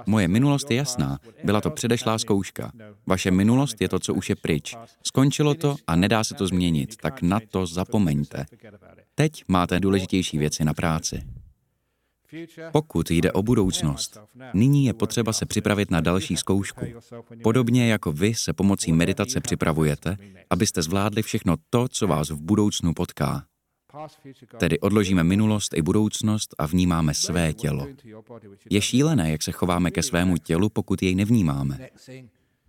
Moje 0.06 0.28
minulost 0.28 0.72
je 0.72 0.78
jasná, 0.78 1.20
byla 1.44 1.62
to 1.62 1.70
předešlá 1.70 2.18
zkouška. 2.18 2.72
Vaše 3.08 3.32
minulost 3.32 3.82
je 3.82 3.90
to, 3.90 4.00
co 4.00 4.14
už 4.14 4.30
je 4.30 4.36
pryč. 4.36 4.76
Skončilo 5.04 5.54
to 5.54 5.76
a 5.88 5.96
nedá 5.96 6.24
se 6.24 6.34
to 6.34 6.48
změnit, 6.48 6.98
tak 6.98 7.22
na 7.22 7.40
to 7.52 7.66
zapomeňte. 7.66 8.46
Teď 9.16 9.44
máte 9.48 9.80
důležitější 9.80 10.38
věci 10.38 10.66
na 10.66 10.74
práci. 10.74 11.22
Pokud 12.72 13.12
jde 13.12 13.32
o 13.32 13.44
budoucnost, 13.44 14.20
nyní 14.54 14.86
je 14.86 14.94
potřeba 14.94 15.34
se 15.34 15.46
připravit 15.46 15.92
na 15.92 16.02
další 16.02 16.36
zkoušku. 16.36 16.86
Podobně 17.44 17.92
jako 17.92 18.12
vy 18.12 18.34
se 18.34 18.54
pomocí 18.54 18.92
meditace 18.92 19.42
připravujete, 19.42 20.18
abyste 20.50 20.82
zvládli 20.82 21.22
všechno 21.22 21.56
to, 21.70 21.88
co 21.88 22.08
vás 22.08 22.30
v 22.30 22.42
budoucnu 22.42 22.94
potká. 22.94 23.44
Tedy 24.58 24.80
odložíme 24.80 25.24
minulost 25.24 25.74
i 25.74 25.82
budoucnost 25.82 26.56
a 26.58 26.66
vnímáme 26.66 27.14
své 27.14 27.54
tělo. 27.54 27.88
Je 28.70 28.82
šílené, 28.82 29.32
jak 29.32 29.44
se 29.44 29.52
chováme 29.52 29.92
ke 29.92 30.04
svému 30.04 30.38
tělu, 30.38 30.70
pokud 30.70 31.04
jej 31.04 31.16
nevnímáme. 31.16 31.90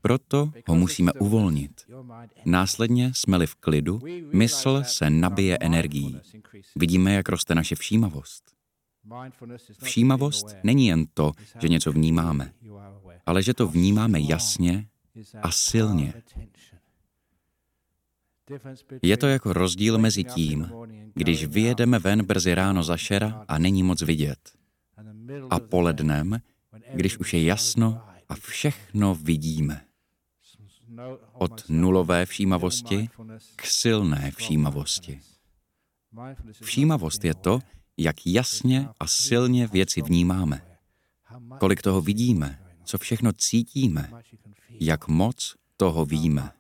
Proto 0.03 0.51
ho 0.69 0.75
musíme 0.75 1.13
uvolnit. 1.13 1.73
Následně 2.45 3.13
jsme-li 3.15 3.47
v 3.47 3.55
klidu, 3.55 4.01
mysl 4.33 4.83
se 4.87 5.11
nabije 5.11 5.59
energií. 5.61 6.17
Vidíme, 6.77 7.15
jak 7.15 7.29
roste 7.29 7.55
naše 7.55 7.75
všímavost. 7.75 8.60
Všímavost 9.83 10.57
není 10.63 10.87
jen 10.87 11.07
to, 11.15 11.33
že 11.63 11.69
něco 11.69 11.93
vnímáme, 11.93 12.53
ale 13.27 13.43
že 13.43 13.55
to 13.55 13.67
vnímáme 13.67 14.21
jasně 14.21 14.89
a 15.43 15.51
silně. 15.51 16.15
Je 19.03 19.17
to 19.17 19.27
jako 19.27 19.53
rozdíl 19.53 19.99
mezi 19.99 20.25
tím, 20.25 20.73
když 21.15 21.45
vyjedeme 21.45 21.99
ven 21.99 22.25
brzy 22.25 22.55
ráno 22.55 22.83
za 22.83 22.97
šera 22.97 23.45
a 23.49 23.59
není 23.59 23.83
moc 23.83 24.03
vidět, 24.03 24.39
a 25.51 25.61
polednem, 25.61 26.41
když 26.95 27.19
už 27.19 27.35
je 27.35 27.45
jasno 27.45 28.03
a 28.29 28.35
všechno 28.35 29.15
vidíme. 29.15 29.85
Od 31.33 31.65
nulové 31.69 32.27
všímavosti 32.27 33.09
k 33.57 33.67
silné 33.67 34.31
všímavosti. 34.31 35.21
Všímavost 36.63 37.25
je 37.25 37.35
to, 37.35 37.61
jak 38.01 38.27
jasně 38.27 38.89
a 39.01 39.07
silně 39.07 39.67
věci 39.67 40.03
vnímáme, 40.03 40.67
kolik 41.61 41.83
toho 41.83 42.01
vidíme, 42.01 42.63
co 42.85 42.99
všechno 42.99 43.33
cítíme, 43.33 44.11
jak 44.81 45.09
moc 45.09 45.57
toho 45.77 46.05
víme. 46.07 46.53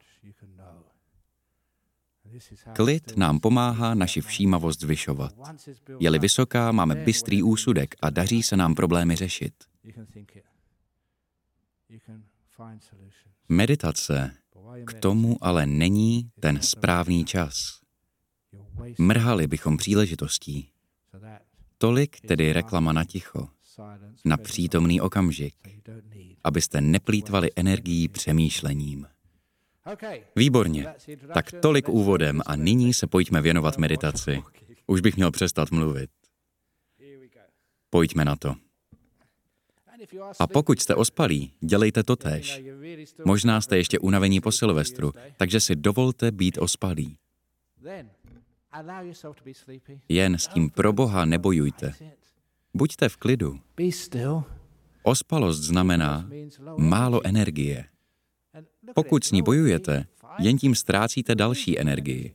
Klid 2.74 3.16
nám 3.16 3.40
pomáhá 3.40 3.94
naši 3.94 4.20
všímavost 4.20 4.80
zvyšovat. 4.80 5.34
Je-li 5.98 6.18
vysoká, 6.18 6.72
máme 6.72 6.94
bystrý 6.94 7.42
úsudek 7.42 7.94
a 8.02 8.10
daří 8.10 8.42
se 8.42 8.56
nám 8.56 8.74
problémy 8.74 9.16
řešit. 9.16 9.54
Meditace 13.48 14.36
k 14.84 14.94
tomu 14.94 15.36
ale 15.40 15.66
není 15.66 16.30
ten 16.40 16.62
správný 16.62 17.24
čas. 17.24 17.80
Mrhali 18.98 19.46
bychom 19.46 19.76
příležitostí. 19.76 20.70
Tolik 21.78 22.20
tedy 22.20 22.52
reklama 22.52 22.92
na 22.92 23.04
ticho, 23.04 23.48
na 24.24 24.36
přítomný 24.36 25.00
okamžik, 25.00 25.54
abyste 26.44 26.80
neplýtvali 26.80 27.50
energií 27.56 28.08
přemýšlením. 28.08 29.06
Výborně. 30.36 30.94
Tak 31.34 31.52
tolik 31.52 31.88
úvodem 31.88 32.40
a 32.46 32.56
nyní 32.56 32.94
se 32.94 33.06
pojďme 33.06 33.40
věnovat 33.40 33.78
meditaci. 33.78 34.42
Už 34.86 35.00
bych 35.00 35.16
měl 35.16 35.30
přestat 35.30 35.70
mluvit. 35.70 36.10
Pojďme 37.90 38.24
na 38.24 38.36
to. 38.36 38.54
A 40.38 40.46
pokud 40.46 40.80
jste 40.80 40.94
ospalí, 40.94 41.52
dělejte 41.60 42.02
to 42.02 42.16
tež. 42.16 42.62
Možná 43.24 43.60
jste 43.60 43.76
ještě 43.76 43.98
unavení 43.98 44.40
po 44.40 44.52
Silvestru, 44.52 45.12
takže 45.36 45.60
si 45.60 45.76
dovolte 45.76 46.30
být 46.30 46.58
ospalí. 46.58 47.16
Jen 50.08 50.38
s 50.38 50.48
tím 50.48 50.70
pro 50.70 50.92
Boha 50.92 51.24
nebojujte. 51.24 51.94
Buďte 52.74 53.08
v 53.08 53.16
klidu. 53.16 53.60
Ospalost 55.02 55.62
znamená 55.62 56.28
málo 56.76 57.26
energie. 57.26 57.84
Pokud 58.94 59.24
s 59.24 59.32
ní 59.32 59.42
bojujete, 59.42 60.06
jen 60.38 60.58
tím 60.58 60.74
ztrácíte 60.74 61.34
další 61.34 61.80
energii. 61.80 62.34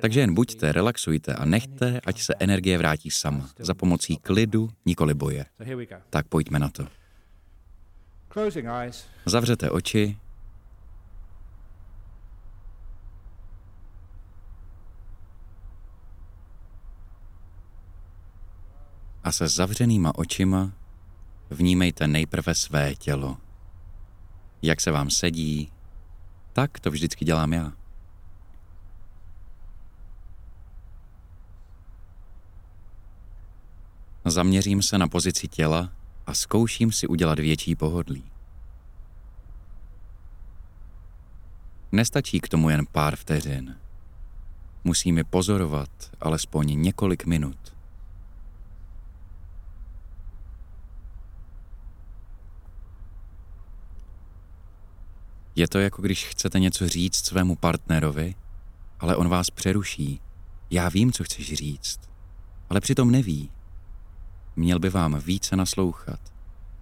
Takže 0.00 0.20
jen 0.20 0.34
buďte, 0.34 0.72
relaxujte 0.72 1.34
a 1.34 1.44
nechte, 1.44 2.00
ať 2.06 2.20
se 2.20 2.34
energie 2.38 2.78
vrátí 2.78 3.10
sama, 3.10 3.50
za 3.58 3.74
pomocí 3.74 4.16
klidu, 4.16 4.68
nikoli 4.86 5.14
boje. 5.14 5.44
Tak 6.10 6.28
pojďme 6.28 6.58
na 6.58 6.68
to. 6.68 6.88
Zavřete 9.26 9.70
oči. 9.70 10.16
A 19.26 19.32
se 19.32 19.48
zavřenýma 19.48 20.14
očima 20.14 20.72
vnímejte 21.50 22.06
nejprve 22.06 22.54
své 22.54 22.94
tělo 22.94 23.36
jak 24.62 24.80
se 24.80 24.90
vám 24.90 25.10
sedí, 25.10 25.72
tak 26.52 26.80
to 26.80 26.90
vždycky 26.90 27.24
dělám 27.24 27.52
já. 27.52 27.72
Zaměřím 34.24 34.82
se 34.82 34.98
na 34.98 35.08
pozici 35.08 35.48
těla 35.48 35.92
a 36.26 36.34
zkouším 36.34 36.92
si 36.92 37.06
udělat 37.06 37.38
větší 37.38 37.76
pohodlí. 37.76 38.24
Nestačí 41.92 42.40
k 42.40 42.48
tomu 42.48 42.70
jen 42.70 42.86
pár 42.92 43.16
vteřin. 43.16 43.76
Musíme 44.84 45.24
pozorovat 45.24 45.90
alespoň 46.20 46.80
několik 46.80 47.26
minut. 47.26 47.75
Je 55.56 55.68
to 55.68 55.78
jako 55.78 56.02
když 56.02 56.26
chcete 56.26 56.60
něco 56.60 56.88
říct 56.88 57.26
svému 57.26 57.56
partnerovi, 57.56 58.34
ale 59.00 59.16
on 59.16 59.28
vás 59.28 59.50
přeruší. 59.50 60.20
Já 60.70 60.88
vím, 60.88 61.12
co 61.12 61.24
chceš 61.24 61.54
říct, 61.54 62.00
ale 62.70 62.80
přitom 62.80 63.10
neví. 63.10 63.50
Měl 64.56 64.78
by 64.78 64.90
vám 64.90 65.20
více 65.20 65.56
naslouchat. 65.56 66.20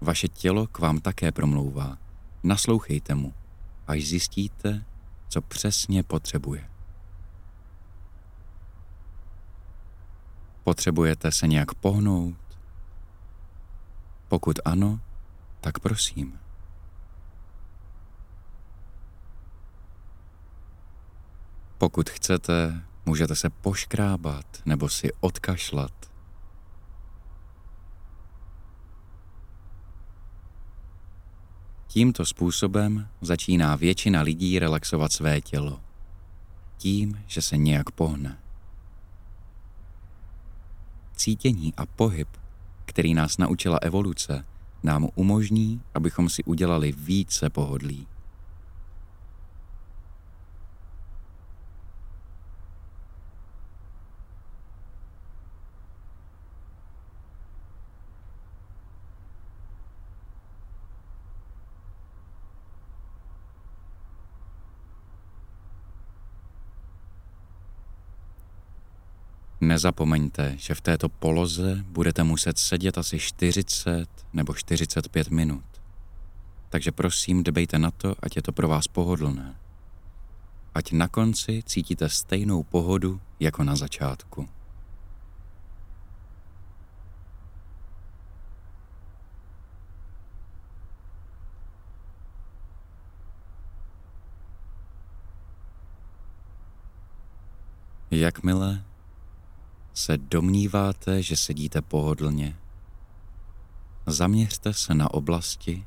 Vaše 0.00 0.28
tělo 0.28 0.66
k 0.66 0.78
vám 0.78 1.00
také 1.00 1.32
promlouvá. 1.32 1.98
Naslouchejte 2.42 3.14
mu, 3.14 3.34
až 3.86 4.04
zjistíte, 4.04 4.84
co 5.28 5.42
přesně 5.42 6.02
potřebuje. 6.02 6.70
Potřebujete 10.64 11.32
se 11.32 11.46
nějak 11.46 11.74
pohnout? 11.74 12.36
Pokud 14.28 14.58
ano, 14.64 15.00
tak 15.60 15.78
prosím. 15.78 16.43
Pokud 21.84 22.10
chcete, 22.10 22.82
můžete 23.06 23.36
se 23.36 23.50
poškrábat 23.50 24.46
nebo 24.66 24.88
si 24.88 25.12
odkašlat. 25.20 25.92
Tímto 31.86 32.26
způsobem 32.26 33.08
začíná 33.20 33.76
většina 33.76 34.22
lidí 34.22 34.58
relaxovat 34.58 35.12
své 35.12 35.40
tělo. 35.40 35.80
Tím, 36.76 37.22
že 37.26 37.42
se 37.42 37.56
nějak 37.56 37.90
pohne. 37.90 38.38
Cítění 41.16 41.74
a 41.76 41.86
pohyb, 41.86 42.28
který 42.84 43.14
nás 43.14 43.38
naučila 43.38 43.78
evoluce, 43.82 44.44
nám 44.82 45.08
umožní, 45.14 45.82
abychom 45.94 46.28
si 46.28 46.44
udělali 46.44 46.92
více 46.92 47.50
pohodlí. 47.50 48.06
Nezapomeňte, 69.64 70.60
že 70.60 70.74
v 70.74 70.80
této 70.80 71.08
poloze 71.08 71.84
budete 71.88 72.24
muset 72.24 72.58
sedět 72.58 72.98
asi 72.98 73.18
40 73.18 74.08
nebo 74.32 74.54
45 74.54 75.30
minut. 75.30 75.64
Takže 76.68 76.92
prosím, 76.92 77.44
dbejte 77.44 77.78
na 77.78 77.90
to, 77.90 78.14
ať 78.20 78.36
je 78.36 78.42
to 78.42 78.52
pro 78.52 78.68
vás 78.68 78.88
pohodlné. 78.88 79.56
Ať 80.74 80.92
na 80.92 81.08
konci 81.08 81.62
cítíte 81.66 82.08
stejnou 82.08 82.62
pohodu 82.62 83.20
jako 83.40 83.64
na 83.64 83.76
začátku. 83.76 84.48
Jakmile 98.10 98.84
se 99.94 100.18
domníváte, 100.18 101.22
že 101.22 101.36
sedíte 101.36 101.82
pohodlně, 101.82 102.56
zaměřte 104.06 104.74
se 104.74 104.94
na 104.94 105.14
oblasti, 105.14 105.86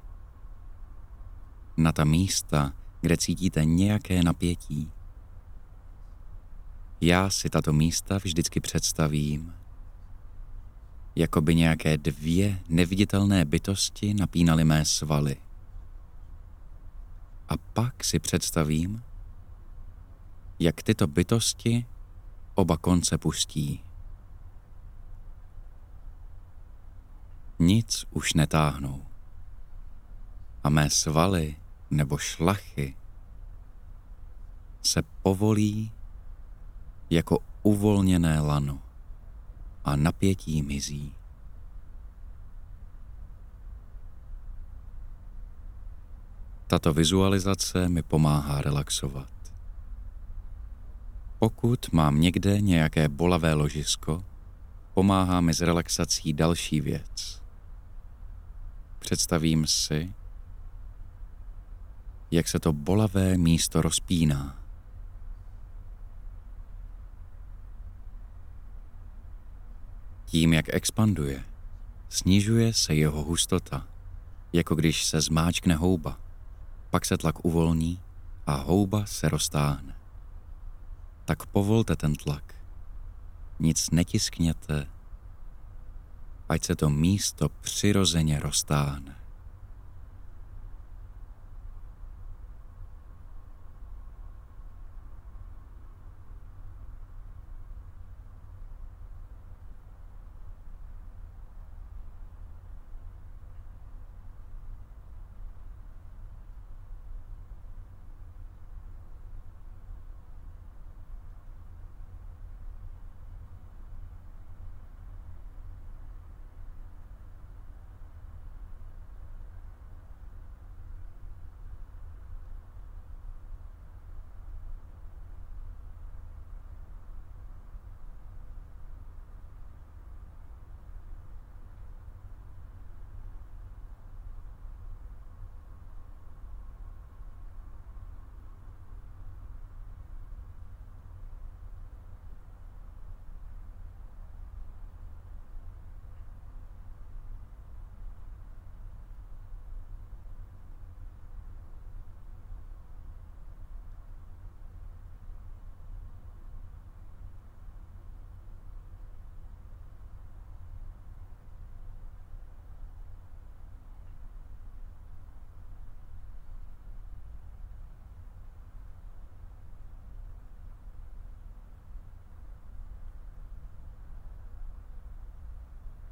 na 1.78 1.92
ta 1.92 2.04
místa, 2.04 2.74
kde 3.02 3.18
cítíte 3.18 3.66
nějaké 3.66 4.24
napětí. 4.24 4.92
Já 7.02 7.30
si 7.30 7.50
tato 7.50 7.74
místa 7.74 8.18
vždycky 8.18 8.60
představím, 8.60 9.54
jako 11.16 11.42
by 11.42 11.56
nějaké 11.56 11.98
dvě 11.98 12.60
neviditelné 12.70 13.46
bytosti 13.46 14.14
napínaly 14.14 14.64
mé 14.64 14.86
svaly. 14.86 15.36
A 17.50 17.58
pak 17.58 18.04
si 18.04 18.20
představím, 18.20 19.04
jak 20.60 20.84
tyto 20.84 21.08
bytosti 21.08 21.86
oba 22.56 22.78
konce 22.78 23.18
pustí. 23.18 23.87
Nic 27.60 28.06
už 28.12 28.34
netáhnou. 28.34 29.06
A 30.64 30.70
mé 30.70 30.90
svaly 30.90 31.56
nebo 31.92 32.18
šlachy 32.18 32.96
se 34.82 35.02
povolí 35.22 35.92
jako 37.10 37.40
uvolněné 37.64 38.40
lano 38.40 38.82
a 39.86 39.96
napětí 39.96 40.62
mizí. 40.62 41.14
Tato 46.68 46.94
vizualizace 46.94 47.90
mi 47.90 48.04
pomáhá 48.04 48.62
relaxovat. 48.62 49.30
Pokud 51.40 51.94
mám 51.94 52.22
někde 52.22 52.62
nějaké 52.62 53.10
bolavé 53.10 53.54
ložisko, 53.54 54.26
pomáhá 54.94 55.42
mi 55.42 55.54
s 55.54 55.62
relaxací 55.62 56.34
další 56.34 56.82
věc. 56.82 57.42
Představím 59.08 59.68
si, 59.68 60.14
jak 62.32 62.48
se 62.48 62.60
to 62.60 62.74
bolavé 62.74 63.38
místo 63.38 63.82
rozpíná. 63.82 64.60
Tím, 70.26 70.54
jak 70.54 70.66
expanduje, 70.74 71.44
snižuje 72.10 72.74
se 72.74 72.96
jeho 72.96 73.24
hustota, 73.24 73.88
jako 74.54 74.76
když 74.76 75.06
se 75.06 75.22
zmáčkne 75.22 75.76
houba. 75.76 76.20
Pak 76.90 77.06
se 77.06 77.18
tlak 77.18 77.46
uvolní 77.46 78.00
a 78.48 78.56
houba 78.56 79.06
se 79.06 79.30
roztáhne. 79.30 79.96
Tak 81.26 81.46
povolte 81.46 81.96
ten 81.96 82.16
tlak. 82.16 82.56
Nic 83.60 83.90
netiskněte, 83.90 84.88
ať 86.50 86.64
se 86.64 86.76
to 86.76 86.90
místo 86.90 87.50
přirozeně 87.50 88.40
roztáhne. 88.40 89.17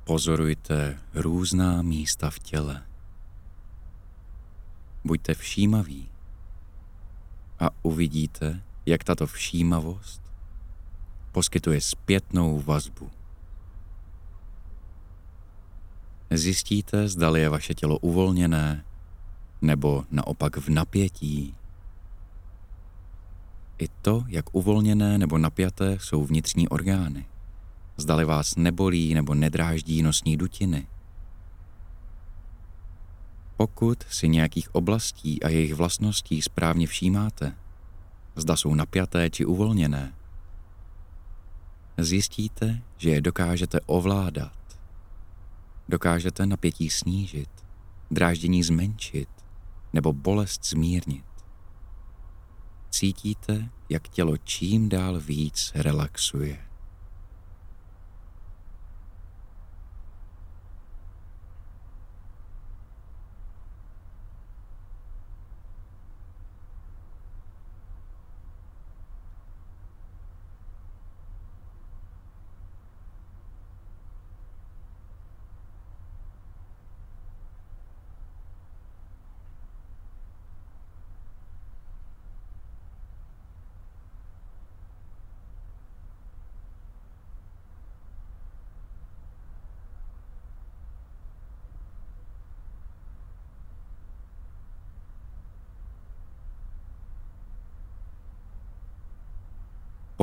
Pozorujte 0.05 0.99
různá 1.13 1.81
místa 1.81 2.29
v 2.29 2.39
těle. 2.39 2.83
Buďte 5.03 5.33
všímaví 5.33 6.09
a 7.59 7.69
uvidíte, 7.81 8.61
jak 8.85 9.03
tato 9.03 9.27
všímavost 9.27 10.21
poskytuje 11.31 11.81
zpětnou 11.81 12.61
vazbu. 12.61 13.11
Zjistíte, 16.31 17.07
zdali 17.07 17.41
je 17.41 17.49
vaše 17.49 17.73
tělo 17.73 17.97
uvolněné 17.97 18.85
nebo 19.61 20.05
naopak 20.11 20.57
v 20.57 20.69
napětí. 20.69 21.55
I 23.77 23.87
to, 24.01 24.23
jak 24.27 24.55
uvolněné 24.55 25.17
nebo 25.17 25.37
napjaté 25.37 25.99
jsou 25.99 26.25
vnitřní 26.25 26.69
orgány 26.69 27.25
zdali 27.97 28.25
vás 28.25 28.55
nebolí 28.55 29.13
nebo 29.13 29.33
nedráždí 29.33 30.01
nosní 30.01 30.37
dutiny. 30.37 30.87
Pokud 33.57 34.03
si 34.09 34.27
nějakých 34.27 34.75
oblastí 34.75 35.43
a 35.43 35.49
jejich 35.49 35.73
vlastností 35.73 36.41
správně 36.41 36.87
všímáte, 36.87 37.55
zda 38.35 38.55
jsou 38.55 38.75
napjaté 38.75 39.29
či 39.29 39.45
uvolněné, 39.45 40.13
zjistíte, 41.97 42.81
že 42.97 43.09
je 43.09 43.21
dokážete 43.21 43.79
ovládat. 43.85 44.79
Dokážete 45.89 46.45
napětí 46.45 46.89
snížit, 46.89 47.49
dráždění 48.11 48.63
zmenšit 48.63 49.29
nebo 49.93 50.13
bolest 50.13 50.65
zmírnit. 50.65 51.25
Cítíte, 52.89 53.69
jak 53.89 54.07
tělo 54.07 54.37
čím 54.37 54.89
dál 54.89 55.19
víc 55.19 55.71
relaxuje. 55.75 56.74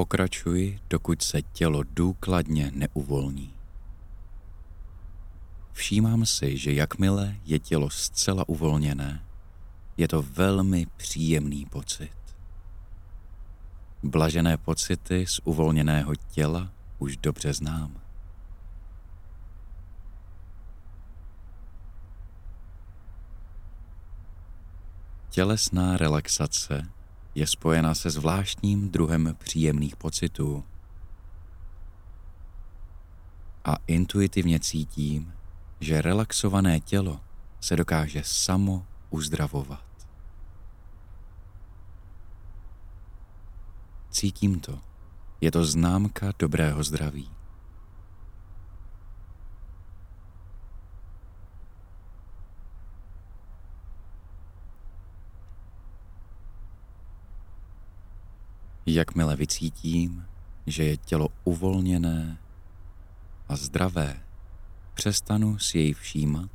Pokračuji, 0.02 0.80
dokud 0.90 1.22
se 1.22 1.42
tělo 1.42 1.82
důkladně 1.82 2.70
neuvolní. 2.74 3.54
Všímám 5.72 6.26
si, 6.26 6.58
že 6.58 6.72
jakmile 6.72 7.36
je 7.44 7.58
tělo 7.58 7.90
zcela 7.90 8.48
uvolněné, 8.48 9.24
je 9.96 10.08
to 10.08 10.22
velmi 10.22 10.86
příjemný 10.96 11.66
pocit. 11.66 12.16
Blažené 14.02 14.56
pocity 14.56 15.26
z 15.26 15.40
uvolněného 15.44 16.14
těla 16.14 16.72
už 16.98 17.16
dobře 17.16 17.52
znám. 17.52 18.00
Tělesná 25.30 25.96
relaxace 25.96 26.88
je 27.34 27.46
spojena 27.46 27.94
se 27.94 28.10
zvláštním 28.10 28.90
druhem 28.90 29.36
příjemných 29.38 29.96
pocitů. 29.96 30.64
A 33.64 33.76
intuitivně 33.86 34.60
cítím, 34.60 35.32
že 35.80 36.02
relaxované 36.02 36.80
tělo 36.80 37.20
se 37.60 37.76
dokáže 37.76 38.22
samo 38.24 38.86
uzdravovat. 39.10 39.84
Cítím 44.10 44.60
to. 44.60 44.78
Je 45.40 45.50
to 45.50 45.64
známka 45.64 46.32
dobrého 46.38 46.84
zdraví. 46.84 47.30
Jakmile 58.86 59.36
vycítím, 59.36 60.24
že 60.66 60.84
je 60.84 60.96
tělo 60.96 61.28
uvolněné 61.44 62.38
a 63.48 63.56
zdravé, 63.56 64.20
přestanu 64.94 65.58
si 65.58 65.78
jej 65.78 65.94
všímat 65.94 66.50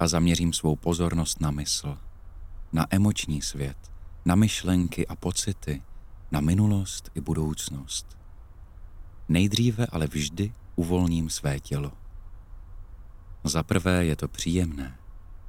a 0.00 0.08
zaměřím 0.08 0.52
svou 0.52 0.76
pozornost 0.76 1.40
na 1.40 1.50
mysl, 1.50 1.98
na 2.72 2.86
emoční 2.90 3.42
svět, 3.42 3.76
na 4.24 4.34
myšlenky 4.34 5.06
a 5.06 5.16
pocity, 5.16 5.82
na 6.32 6.40
minulost 6.40 7.10
i 7.14 7.20
budoucnost. 7.20 8.18
Nejdříve 9.28 9.86
ale 9.86 10.06
vždy 10.06 10.52
uvolním 10.76 11.30
své 11.30 11.60
tělo. 11.60 11.92
Za 13.44 13.62
prvé 13.62 14.04
je 14.04 14.16
to 14.16 14.28
příjemné 14.28 14.98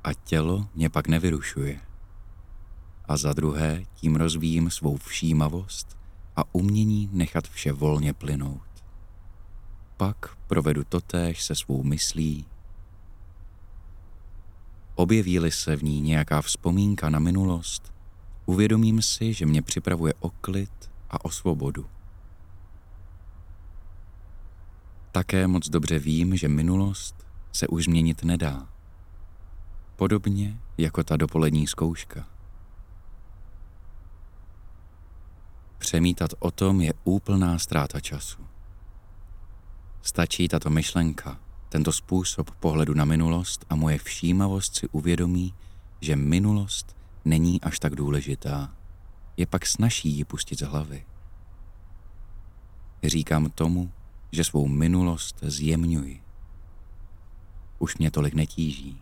a 0.03 0.13
tělo 0.13 0.67
mě 0.75 0.89
pak 0.89 1.07
nevyrušuje. 1.07 1.90
A 3.11 3.17
za 3.17 3.33
druhé 3.33 3.83
tím 3.95 4.15
rozvíjím 4.15 4.69
svou 4.69 4.97
všímavost 4.97 5.97
a 6.35 6.55
umění 6.55 7.09
nechat 7.11 7.47
vše 7.47 7.71
volně 7.71 8.13
plynout. 8.13 8.83
Pak 9.97 10.37
provedu 10.47 10.83
totéž 10.83 11.43
se 11.43 11.55
svou 11.55 11.83
myslí. 11.83 12.45
Objeví 14.95 15.51
se 15.51 15.75
v 15.75 15.83
ní 15.83 16.01
nějaká 16.01 16.41
vzpomínka 16.41 17.09
na 17.09 17.19
minulost, 17.19 17.93
uvědomím 18.45 19.01
si, 19.01 19.33
že 19.33 19.45
mě 19.45 19.61
připravuje 19.61 20.13
o 20.19 20.29
klid 20.29 20.91
a 21.09 21.25
o 21.25 21.29
svobodu. 21.29 21.85
Také 25.11 25.47
moc 25.47 25.69
dobře 25.69 25.99
vím, 25.99 26.37
že 26.37 26.47
minulost 26.47 27.15
se 27.51 27.67
už 27.67 27.83
změnit 27.83 28.23
nedá. 28.23 28.69
Podobně 29.95 30.59
jako 30.77 31.03
ta 31.03 31.17
dopolední 31.17 31.67
zkouška. 31.67 32.30
Přemítat 35.81 36.31
o 36.39 36.51
tom 36.51 36.81
je 36.81 36.93
úplná 37.03 37.59
ztráta 37.59 37.99
času. 37.99 38.47
Stačí 40.01 40.47
tato 40.47 40.69
myšlenka, 40.69 41.39
tento 41.69 41.91
způsob 41.91 42.51
pohledu 42.51 42.93
na 42.93 43.05
minulost 43.05 43.65
a 43.69 43.75
moje 43.75 43.97
všímavost 43.97 44.75
si 44.75 44.87
uvědomí, 44.87 45.53
že 46.01 46.15
minulost 46.15 46.95
není 47.25 47.61
až 47.61 47.79
tak 47.79 47.95
důležitá. 47.95 48.73
Je 49.37 49.45
pak 49.45 49.65
snaží 49.65 50.09
ji 50.09 50.23
pustit 50.25 50.59
z 50.59 50.61
hlavy. 50.61 51.05
Říkám 53.03 53.49
tomu, 53.49 53.91
že 54.31 54.43
svou 54.43 54.67
minulost 54.67 55.35
zjemňuji. 55.41 56.23
Už 57.79 57.97
mě 57.97 58.11
tolik 58.11 58.33
netíží. 58.33 59.01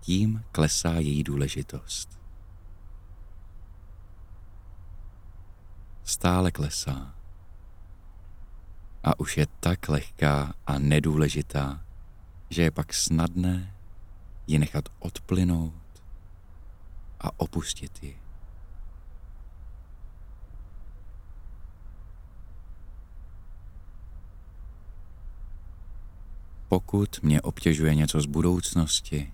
Tím 0.00 0.44
klesá 0.52 0.94
její 0.94 1.24
důležitost. 1.24 2.23
Stále 6.04 6.50
klesá. 6.50 7.14
A 9.04 9.20
už 9.20 9.36
je 9.36 9.46
tak 9.60 9.88
lehká 9.88 10.54
a 10.66 10.78
nedůležitá, 10.78 11.80
že 12.50 12.62
je 12.62 12.70
pak 12.70 12.94
snadné 12.94 13.74
ji 14.46 14.58
nechat 14.58 14.88
odplynout 14.98 16.02
a 17.20 17.40
opustit 17.40 18.02
ji. 18.02 18.18
Pokud 26.68 27.22
mě 27.22 27.42
obtěžuje 27.42 27.94
něco 27.94 28.20
z 28.20 28.26
budoucnosti, 28.26 29.32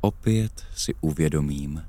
opět 0.00 0.66
si 0.74 0.94
uvědomím, 1.00 1.88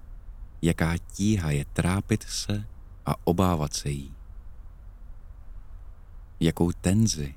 jaká 0.62 0.98
tíha 0.98 1.52
je 1.52 1.65
trápit 1.65 2.24
se 2.24 2.74
a 3.06 3.15
obávat 3.24 3.74
se 3.74 3.89
jí. 3.89 4.13
Jakou 6.39 6.72
tenzi 6.72 7.36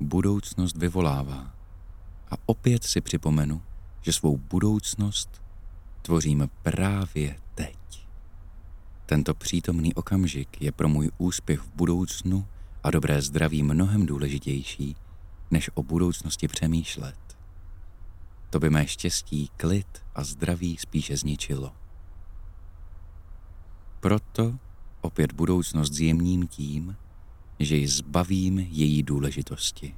budoucnost 0.00 0.76
vyvolává. 0.76 1.54
A 2.30 2.34
opět 2.46 2.84
si 2.84 3.00
připomenu, 3.00 3.62
že 4.02 4.12
svou 4.12 4.36
budoucnost 4.36 5.42
tvořím 6.02 6.48
právě 6.62 7.36
teď. 7.54 8.06
Tento 9.06 9.34
přítomný 9.34 9.94
okamžik 9.94 10.62
je 10.62 10.72
pro 10.72 10.88
můj 10.88 11.10
úspěch 11.18 11.60
v 11.60 11.70
budoucnu 11.74 12.46
a 12.82 12.90
dobré 12.90 13.22
zdraví 13.22 13.62
mnohem 13.62 14.06
důležitější, 14.06 14.96
než 15.50 15.70
o 15.74 15.82
budoucnosti 15.82 16.48
přemýšlet. 16.48 17.36
To 18.50 18.60
by 18.60 18.70
mé 18.70 18.86
štěstí, 18.86 19.50
klid 19.56 20.04
a 20.14 20.24
zdraví 20.24 20.76
spíše 20.76 21.16
zničilo. 21.16 21.79
Proto 24.00 24.58
opět 25.00 25.32
budoucnost 25.32 25.92
zjemním 25.92 26.48
tím, 26.48 26.96
že 27.58 27.76
ji 27.76 27.88
zbavím 27.88 28.58
její 28.58 29.02
důležitosti. 29.02 29.94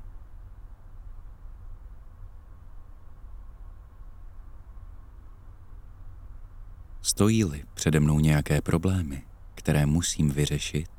Stojí-li 7.02 7.64
přede 7.74 8.00
mnou 8.00 8.20
nějaké 8.20 8.60
problémy, 8.60 9.22
které 9.54 9.86
musím 9.86 10.30
vyřešit, 10.30 10.90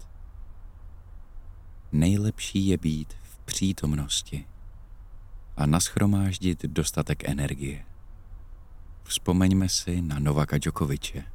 nejlepší 1.91 2.67
je 2.67 2.77
být 2.77 3.13
v 3.23 3.37
přítomnosti 3.39 4.47
a 5.57 5.65
naschromáždit 5.65 6.65
dostatek 6.65 7.29
energie. 7.29 7.85
Vzpomeňme 9.03 9.69
si 9.69 10.01
na 10.01 10.19
Novaka 10.19 10.57
Djokoviče. 10.57 11.32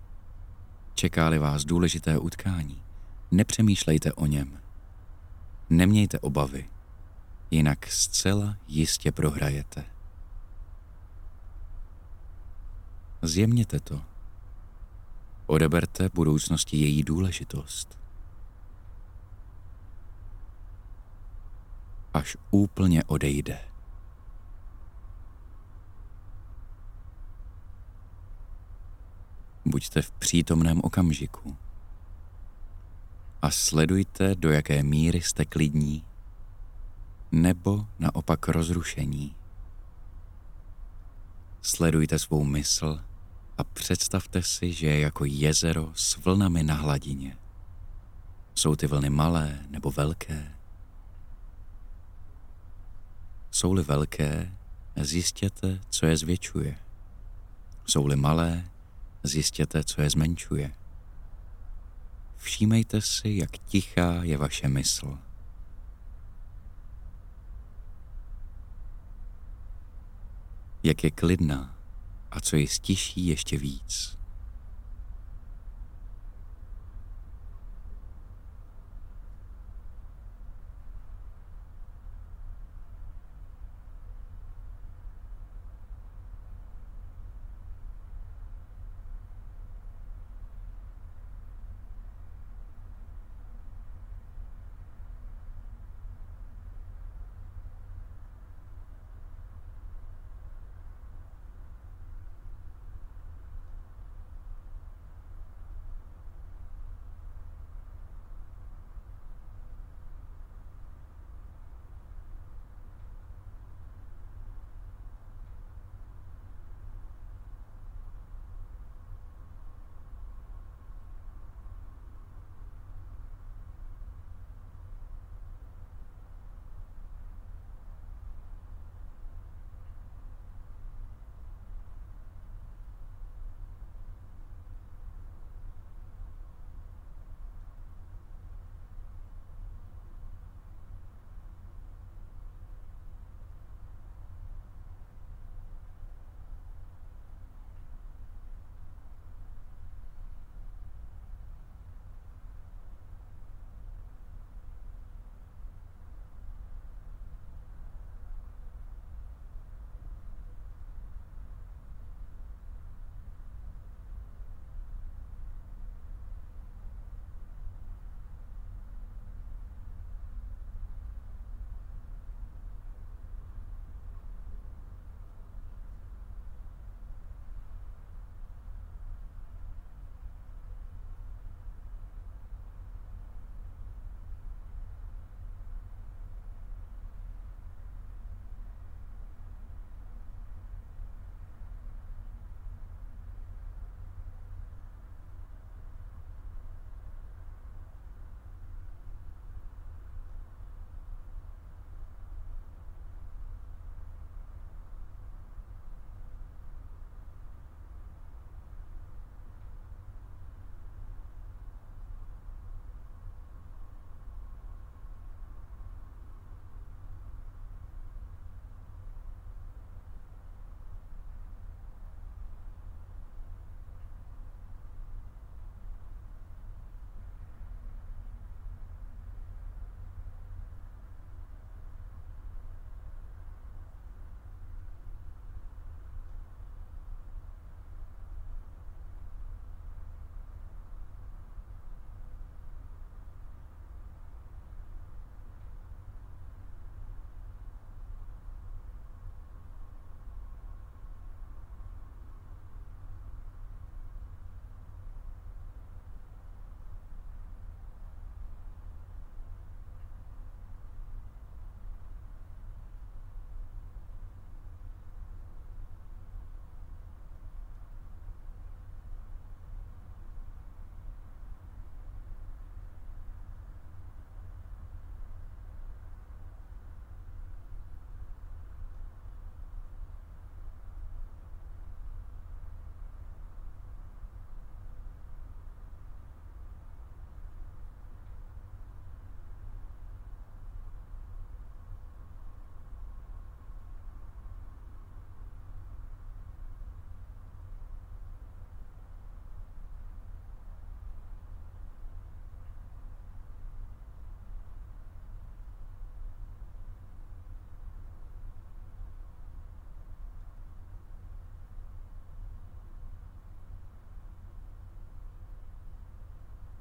Čekáli 0.98 1.38
vás 1.38 1.64
důležité 1.64 2.18
utkání, 2.18 2.82
nepřemýšlejte 3.30 4.12
o 4.12 4.26
něm. 4.26 4.60
Nemějte 5.70 6.18
obavy, 6.18 6.70
jinak 7.50 7.86
zcela 7.86 8.56
jistě 8.68 9.12
prohrajete. 9.12 9.84
Zjemněte 13.22 13.80
to 13.80 14.02
Odeberte 15.46 16.08
budoucnosti 16.14 16.76
její 16.76 17.02
důležitost. 17.02 17.98
Až 22.14 22.36
úplně 22.50 23.04
odejde. 23.04 23.58
Buďte 29.64 30.02
v 30.02 30.10
přítomném 30.10 30.80
okamžiku 30.84 31.56
a 33.42 33.50
sledujte, 33.50 34.34
do 34.34 34.50
jaké 34.50 34.82
míry 34.82 35.20
jste 35.20 35.44
klidní 35.44 36.04
nebo 37.32 37.86
naopak 37.98 38.48
rozrušení. 38.48 39.36
Sledujte 41.62 42.18
svou 42.18 42.44
mysl 42.44 43.00
a 43.58 43.64
představte 43.64 44.42
si, 44.42 44.72
že 44.72 44.86
je 44.86 45.00
jako 45.00 45.24
jezero 45.24 45.92
s 45.94 46.16
vlnami 46.16 46.62
na 46.62 46.74
hladině. 46.74 47.36
Jsou 48.54 48.76
ty 48.76 48.86
vlny 48.86 49.10
malé 49.10 49.58
nebo 49.68 49.90
velké? 49.90 50.52
Jsou-li 53.50 53.82
velké, 53.82 54.54
zjistěte, 54.96 55.80
co 55.90 56.06
je 56.06 56.16
zvětšuje. 56.16 56.78
Jsou-li 57.86 58.16
malé, 58.16 58.70
zjistěte, 59.22 59.84
co 59.84 60.02
je 60.02 60.10
zmenšuje. 60.10 60.72
Všímejte 62.36 63.00
si, 63.00 63.28
jak 63.28 63.58
tichá 63.58 64.24
je 64.24 64.36
vaše 64.36 64.68
mysl. 64.68 65.18
Jak 70.82 71.04
je 71.04 71.10
klidná 71.10 71.78
a 72.30 72.40
co 72.40 72.56
ji 72.56 72.66
stiší 72.66 73.26
ještě 73.26 73.58
víc. 73.58 74.17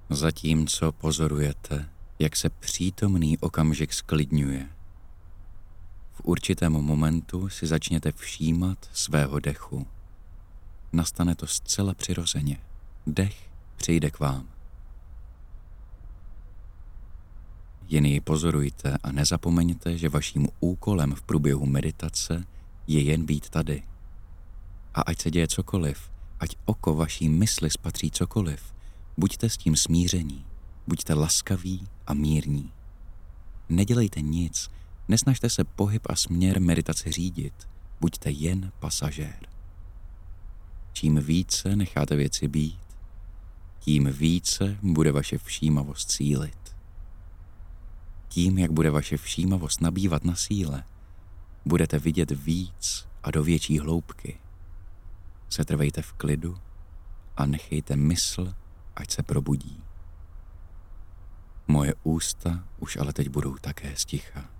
Zatímco 0.09 0.91
pozorujete, 0.91 1.89
jak 2.19 2.35
se 2.35 2.49
přítomný 2.49 3.37
okamžik 3.37 3.93
sklidňuje, 3.93 4.69
v 6.13 6.21
určitém 6.23 6.73
momentu 6.73 7.49
si 7.49 7.67
začněte 7.67 8.11
všímat 8.11 8.89
svého 8.93 9.39
dechu. 9.39 9.87
Nastane 10.93 11.35
to 11.35 11.47
zcela 11.47 11.93
přirozeně. 11.93 12.57
Dech 13.07 13.49
přijde 13.75 14.11
k 14.11 14.19
vám. 14.19 14.47
Jen 17.87 18.05
ji 18.05 18.21
pozorujte 18.21 18.97
a 19.03 19.11
nezapomeňte, 19.11 19.97
že 19.97 20.09
vaším 20.09 20.47
úkolem 20.59 21.15
v 21.15 21.21
průběhu 21.21 21.65
meditace 21.65 22.45
je 22.87 23.01
jen 23.01 23.25
být 23.25 23.49
tady. 23.49 23.83
A 24.93 25.01
ať 25.01 25.21
se 25.21 25.31
děje 25.31 25.47
cokoliv, 25.47 26.11
ať 26.39 26.55
oko 26.65 26.95
vaší 26.95 27.29
mysli 27.29 27.69
spatří 27.69 28.11
cokoliv, 28.11 28.76
buďte 29.17 29.49
s 29.49 29.57
tím 29.57 29.75
smíření, 29.75 30.45
buďte 30.87 31.13
laskaví 31.13 31.87
a 32.07 32.13
mírní. 32.13 32.71
Nedělejte 33.69 34.21
nic, 34.21 34.69
nesnažte 35.07 35.49
se 35.49 35.63
pohyb 35.63 36.07
a 36.09 36.15
směr 36.15 36.61
meditace 36.61 37.11
řídit, 37.11 37.53
buďte 38.01 38.31
jen 38.31 38.71
pasažér. 38.79 39.47
Čím 40.93 41.19
více 41.19 41.75
necháte 41.75 42.15
věci 42.15 42.47
být, 42.47 42.79
tím 43.79 44.11
více 44.11 44.77
bude 44.81 45.11
vaše 45.11 45.37
všímavost 45.37 46.11
cílit. 46.11 46.75
Tím, 48.27 48.57
jak 48.57 48.71
bude 48.71 48.91
vaše 48.91 49.17
všímavost 49.17 49.81
nabývat 49.81 50.25
na 50.25 50.35
síle, 50.35 50.83
budete 51.65 51.99
vidět 51.99 52.31
víc 52.31 53.07
a 53.23 53.31
do 53.31 53.43
větší 53.43 53.79
hloubky. 53.79 54.39
Setrvejte 55.49 56.01
v 56.01 56.13
klidu 56.13 56.57
a 57.37 57.45
nechejte 57.45 57.95
mysl, 57.95 58.53
ať 58.97 59.11
se 59.11 59.23
probudí. 59.23 59.83
Moje 61.67 61.93
ústa 62.03 62.63
už 62.79 62.97
ale 62.97 63.13
teď 63.13 63.29
budou 63.29 63.57
také 63.57 63.95
sticha. 63.95 64.56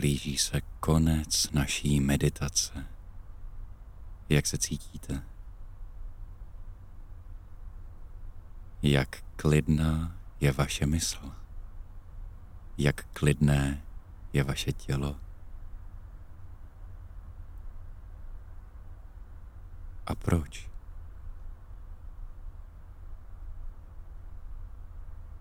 Blíží 0.00 0.38
se 0.38 0.60
konec 0.60 1.50
naší 1.50 2.00
meditace. 2.00 2.86
Jak 4.28 4.46
se 4.46 4.58
cítíte? 4.58 5.22
Jak 8.82 9.22
klidná 9.36 10.16
je 10.40 10.52
vaše 10.52 10.86
mysl? 10.86 11.32
Jak 12.78 13.06
klidné 13.12 13.82
je 14.32 14.44
vaše 14.44 14.72
tělo? 14.72 15.16
A 20.06 20.14
proč? 20.14 20.70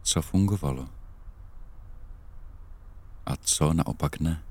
Co 0.02 0.22
fungovalo? 0.22 0.90
A 3.26 3.36
co 3.36 3.74
naopak 3.74 4.20
ne? 4.20 4.49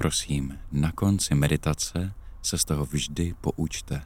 Prosím, 0.00 0.58
na 0.72 0.92
konci 0.92 1.34
meditace 1.34 2.14
se 2.42 2.58
z 2.58 2.64
toho 2.64 2.84
vždy 2.84 3.34
poučte. 3.40 4.02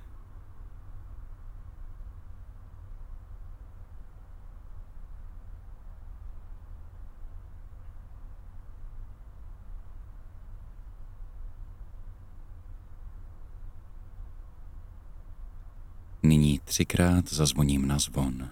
Nyní 16.23 16.59
třikrát 16.59 17.29
zazvoním 17.29 17.89
na 17.89 17.99
zvon. 17.99 18.51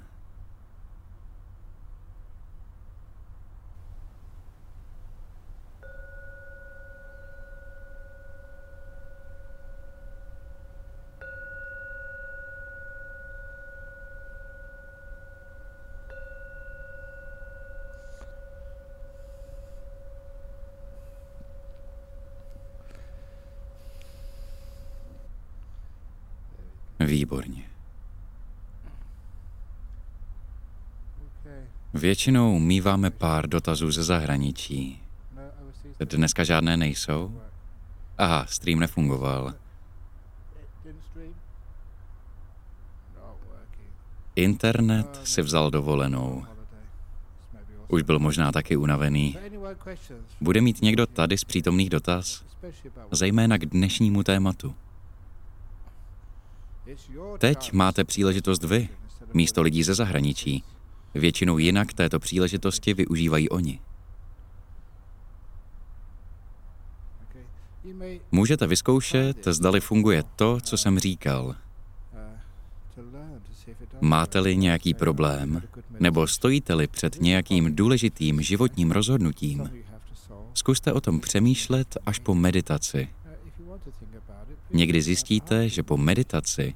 Výborně. 27.13 27.63
Většinou 31.95 32.59
míváme 32.59 33.11
pár 33.11 33.49
dotazů 33.49 33.91
ze 33.91 34.05
zahraničí. 34.05 35.03
Dneska 36.05 36.45
žádné 36.45 36.77
nejsou? 36.77 37.41
Aha, 38.19 38.47
stream 38.47 38.79
nefungoval. 38.79 39.55
Internet 44.37 45.21
si 45.25 45.43
vzal 45.43 45.71
dovolenou. 45.71 46.47
Už 47.89 48.03
byl 48.03 48.19
možná 48.19 48.53
taky 48.53 48.77
unavený. 48.77 49.39
Bude 50.41 50.61
mít 50.61 50.83
někdo 50.83 51.07
tady 51.07 51.39
z 51.39 51.45
přítomných 51.45 51.91
dotaz? 51.91 52.45
Zejména 53.11 53.59
k 53.59 53.67
dnešnímu 53.67 54.23
tématu. 54.23 54.75
Teď 57.39 57.73
máte 57.73 58.05
příležitost 58.05 58.65
vy, 58.65 58.89
místo 59.35 59.63
lidí 59.63 59.83
ze 59.83 59.95
zahraničí. 59.95 60.65
Většinou 61.15 61.59
jinak 61.59 61.93
této 61.93 62.19
příležitosti 62.19 62.95
využívají 62.95 63.49
oni. 63.49 63.81
Můžete 68.33 68.67
vyzkoušet, 68.67 69.47
zdali 69.47 69.81
funguje 69.81 70.23
to, 70.37 70.61
co 70.61 70.77
jsem 70.77 70.99
říkal. 70.99 71.55
Máte-li 74.01 74.57
nějaký 74.57 74.95
problém, 74.95 75.63
nebo 76.01 76.27
stojíte-li 76.27 76.87
před 76.87 77.21
nějakým 77.21 77.77
důležitým 77.77 78.43
životním 78.43 78.91
rozhodnutím, 78.91 79.71
zkuste 80.55 80.93
o 80.93 81.01
tom 81.01 81.21
přemýšlet 81.21 81.97
až 82.07 82.19
po 82.19 82.35
meditaci. 82.35 83.09
Někdy 84.73 85.03
zjistíte, 85.03 85.69
že 85.69 85.83
po 85.83 85.97
meditaci 85.97 86.75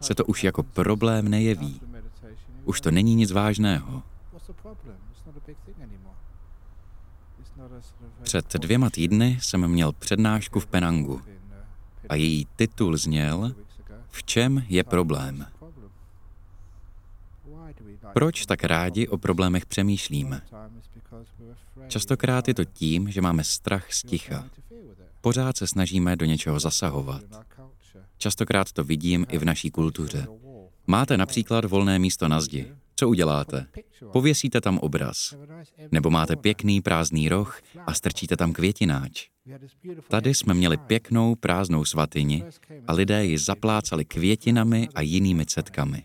se 0.00 0.14
to 0.14 0.24
už 0.24 0.44
jako 0.44 0.62
problém 0.62 1.28
nejeví. 1.28 1.80
Už 2.64 2.80
to 2.80 2.90
není 2.90 3.14
nic 3.14 3.32
vážného. 3.32 4.02
Před 8.22 8.52
dvěma 8.52 8.90
týdny 8.90 9.38
jsem 9.42 9.68
měl 9.68 9.92
přednášku 9.92 10.60
v 10.60 10.66
Penangu 10.66 11.22
a 12.08 12.14
její 12.14 12.46
titul 12.56 12.96
zněl 12.96 13.54
V 14.08 14.24
čem 14.24 14.64
je 14.68 14.84
problém? 14.84 15.46
Proč 18.12 18.46
tak 18.46 18.64
rádi 18.64 19.08
o 19.08 19.18
problémech 19.18 19.66
přemýšlíme? 19.66 20.42
Častokrát 21.88 22.48
je 22.48 22.54
to 22.54 22.64
tím, 22.64 23.10
že 23.10 23.20
máme 23.20 23.44
strach 23.44 23.92
z 23.92 24.02
ticha. 24.02 24.44
Pořád 25.24 25.56
se 25.56 25.66
snažíme 25.66 26.16
do 26.16 26.24
něčeho 26.24 26.60
zasahovat. 26.60 27.22
Častokrát 28.18 28.72
to 28.72 28.84
vidím 28.84 29.26
i 29.30 29.38
v 29.38 29.44
naší 29.44 29.70
kultuře. 29.70 30.26
Máte 30.86 31.16
například 31.16 31.64
volné 31.64 31.98
místo 31.98 32.28
na 32.28 32.40
zdi. 32.40 32.72
Co 32.96 33.08
uděláte? 33.08 33.66
Pověsíte 34.12 34.60
tam 34.60 34.78
obraz. 34.78 35.34
Nebo 35.92 36.10
máte 36.10 36.36
pěkný 36.36 36.80
prázdný 36.80 37.28
roh 37.28 37.60
a 37.86 37.94
strčíte 37.94 38.36
tam 38.36 38.52
květináč. 38.52 39.28
Tady 40.08 40.34
jsme 40.34 40.54
měli 40.54 40.76
pěknou 40.76 41.34
prázdnou 41.34 41.84
svatyni 41.84 42.44
a 42.86 42.92
lidé 42.92 43.24
ji 43.24 43.38
zaplácali 43.38 44.04
květinami 44.04 44.88
a 44.94 45.00
jinými 45.00 45.46
cetkami. 45.46 46.04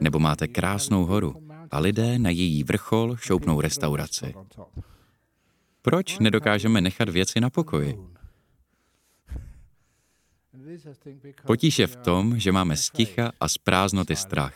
Nebo 0.00 0.18
máte 0.18 0.48
krásnou 0.48 1.04
horu 1.04 1.34
a 1.70 1.78
lidé 1.78 2.18
na 2.18 2.30
její 2.30 2.64
vrchol 2.64 3.16
šoupnou 3.16 3.60
restauraci. 3.60 4.34
Proč 5.86 6.18
nedokážeme 6.18 6.80
nechat 6.80 7.08
věci 7.08 7.40
na 7.40 7.50
pokoji? 7.50 7.98
Potíž 11.46 11.78
je 11.78 11.86
v 11.86 11.96
tom, 11.96 12.38
že 12.38 12.52
máme 12.52 12.76
sticha 12.76 13.32
a 13.40 13.48
z 13.48 13.58
prázdnoty 13.58 14.16
strach. 14.16 14.54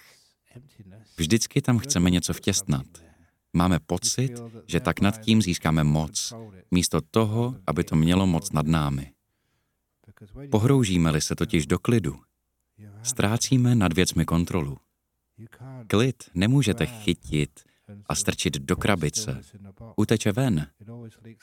Vždycky 1.16 1.62
tam 1.62 1.78
chceme 1.78 2.10
něco 2.10 2.32
vtěstnat. 2.32 2.86
Máme 3.52 3.78
pocit, 3.80 4.32
že 4.66 4.80
tak 4.80 5.00
nad 5.00 5.20
tím 5.20 5.42
získáme 5.42 5.84
moc, 5.84 6.34
místo 6.70 7.00
toho, 7.00 7.56
aby 7.66 7.84
to 7.84 7.96
mělo 7.96 8.26
moc 8.26 8.52
nad 8.52 8.66
námi. 8.66 9.12
Pohroužíme-li 10.50 11.20
se 11.20 11.34
totiž 11.36 11.66
do 11.66 11.78
klidu, 11.78 12.20
ztrácíme 13.02 13.74
nad 13.74 13.92
věcmi 13.92 14.24
kontrolu. 14.24 14.76
Klid 15.86 16.24
nemůžete 16.34 16.86
chytit 16.86 17.69
a 18.06 18.14
strčit 18.14 18.56
do 18.56 18.76
krabice. 18.76 19.40
Uteče 19.96 20.32
ven. 20.32 20.66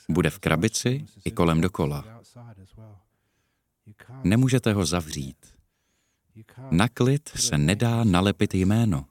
Bude 0.08 0.30
v 0.30 0.38
krabici 0.38 1.04
i 1.24 1.30
kolem 1.30 1.60
dokola. 1.60 2.22
Nemůžete 4.24 4.72
ho 4.72 4.86
zavřít. 4.86 5.36
Na 6.70 6.88
klid 6.88 7.28
se 7.28 7.58
nedá 7.58 8.04
nalepit 8.04 8.54
jméno. 8.54 9.06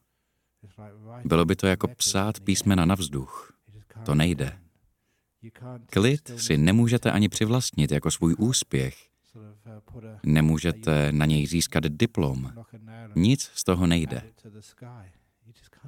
Bylo 1.25 1.45
by 1.45 1.55
to 1.55 1.67
jako 1.67 1.87
psát 1.87 2.39
písmena 2.39 2.85
na 2.85 2.95
vzduch. 2.95 3.53
To 4.05 4.15
nejde. 4.15 4.59
Klid 5.85 6.31
si 6.37 6.57
nemůžete 6.57 7.11
ani 7.11 7.29
přivlastnit 7.29 7.91
jako 7.91 8.11
svůj 8.11 8.35
úspěch. 8.37 9.09
Nemůžete 10.23 11.11
na 11.11 11.25
něj 11.25 11.47
získat 11.47 11.83
diplom. 11.83 12.53
Nic 13.15 13.51
z 13.53 13.63
toho 13.63 13.87
nejde. 13.87 14.33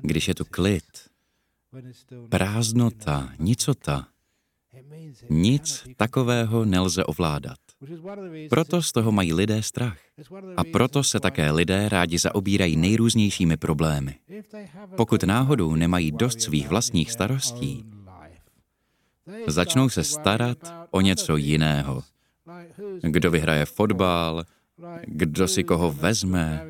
Když 0.02 0.28
je 0.28 0.36
tu 0.36 0.46
klid, 0.46 1.09
prázdnota, 2.30 3.30
nicota, 3.40 4.08
nic 5.30 5.88
takového 5.98 6.66
nelze 6.66 7.04
ovládat. 7.04 7.58
Proto 8.50 8.82
z 8.82 8.92
toho 8.92 9.12
mají 9.12 9.34
lidé 9.34 9.64
strach. 9.64 9.98
A 10.58 10.64
proto 10.64 11.04
se 11.04 11.20
také 11.20 11.52
lidé 11.52 11.90
rádi 11.90 12.18
zaobírají 12.18 12.76
nejrůznějšími 12.76 13.58
problémy. 13.58 14.16
Pokud 14.98 15.24
náhodou 15.24 15.76
nemají 15.76 16.12
dost 16.12 16.42
svých 16.42 16.68
vlastních 16.68 17.12
starostí, 17.12 17.86
začnou 19.48 19.90
se 19.90 20.04
starat 20.04 20.74
o 20.92 21.02
něco 21.02 21.38
jiného. 21.38 22.04
Kdo 23.02 23.32
vyhraje 23.32 23.66
fotbal, 23.66 24.44
kdo 25.08 25.48
si 25.48 25.64
koho 25.64 25.92
vezme, 25.92 26.66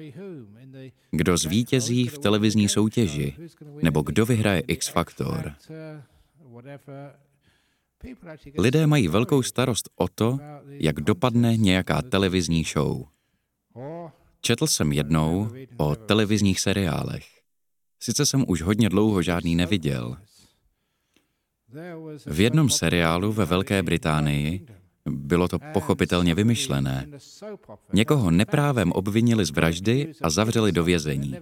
kdo 1.12 1.38
zvítězí 1.38 2.08
v 2.08 2.20
televizní 2.20 2.70
soutěži, 2.70 3.36
nebo 3.82 4.02
kdo 4.02 4.26
vyhraje 4.26 4.60
X 4.60 4.88
Factor. 4.88 5.54
Lidé 8.58 8.88
mají 8.88 9.08
velkou 9.08 9.44
starost 9.44 9.90
o 9.96 10.08
to, 10.08 10.40
jak 10.68 11.02
dopadne 11.02 11.58
nějaká 11.58 12.02
televizní 12.02 12.64
show. 12.64 13.06
Četl 14.42 14.68
jsem 14.68 14.92
jednou 14.92 15.52
o 15.78 15.96
televizních 15.96 16.60
seriálech. 16.60 17.26
Sice 18.00 18.26
jsem 18.26 18.46
už 18.48 18.62
hodně 18.62 18.90
dlouho 18.90 19.22
žádný 19.22 19.56
neviděl. 19.56 20.18
V 22.26 22.40
jednom 22.40 22.70
seriálu 22.70 23.32
ve 23.32 23.46
Velké 23.46 23.84
Británii 23.84 24.66
bylo 25.06 25.48
to 25.48 25.60
pochopitelně 25.74 26.36
vymyšlené. 26.36 27.08
Někoho 27.94 28.32
neprávem 28.32 28.92
obvinili 28.92 29.46
z 29.46 29.52
vraždy 29.52 30.12
a 30.22 30.30
zavřeli 30.30 30.72
do 30.72 30.84
vězení. 30.84 31.36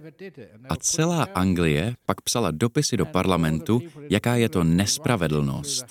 A 0.68 0.76
celá 0.76 1.22
Anglie 1.34 1.94
pak 2.06 2.20
psala 2.20 2.50
dopisy 2.50 2.96
do 2.96 3.06
parlamentu, 3.06 3.82
jaká 4.10 4.34
je 4.34 4.48
to 4.48 4.64
nespravedlnost. 4.64 5.86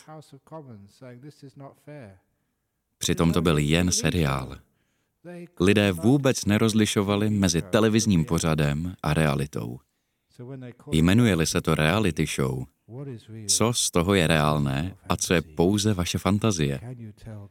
Přitom 2.97 3.33
to 3.33 3.41
byl 3.41 3.57
jen 3.57 3.91
seriál. 3.91 4.57
Lidé 5.59 5.91
vůbec 5.91 6.45
nerozlišovali 6.45 7.29
mezi 7.29 7.61
televizním 7.61 8.25
pořadem 8.25 8.95
a 9.03 9.13
realitou. 9.13 9.79
Jmenuje-li 10.91 11.45
se 11.45 11.61
to 11.61 11.75
reality 11.75 12.25
show, 12.25 12.65
co 13.47 13.73
z 13.73 13.91
toho 13.91 14.13
je 14.13 14.27
reálné 14.27 14.95
a 15.09 15.15
co 15.15 15.33
je 15.33 15.41
pouze 15.41 15.93
vaše 15.93 16.17
fantazie? 16.17 16.79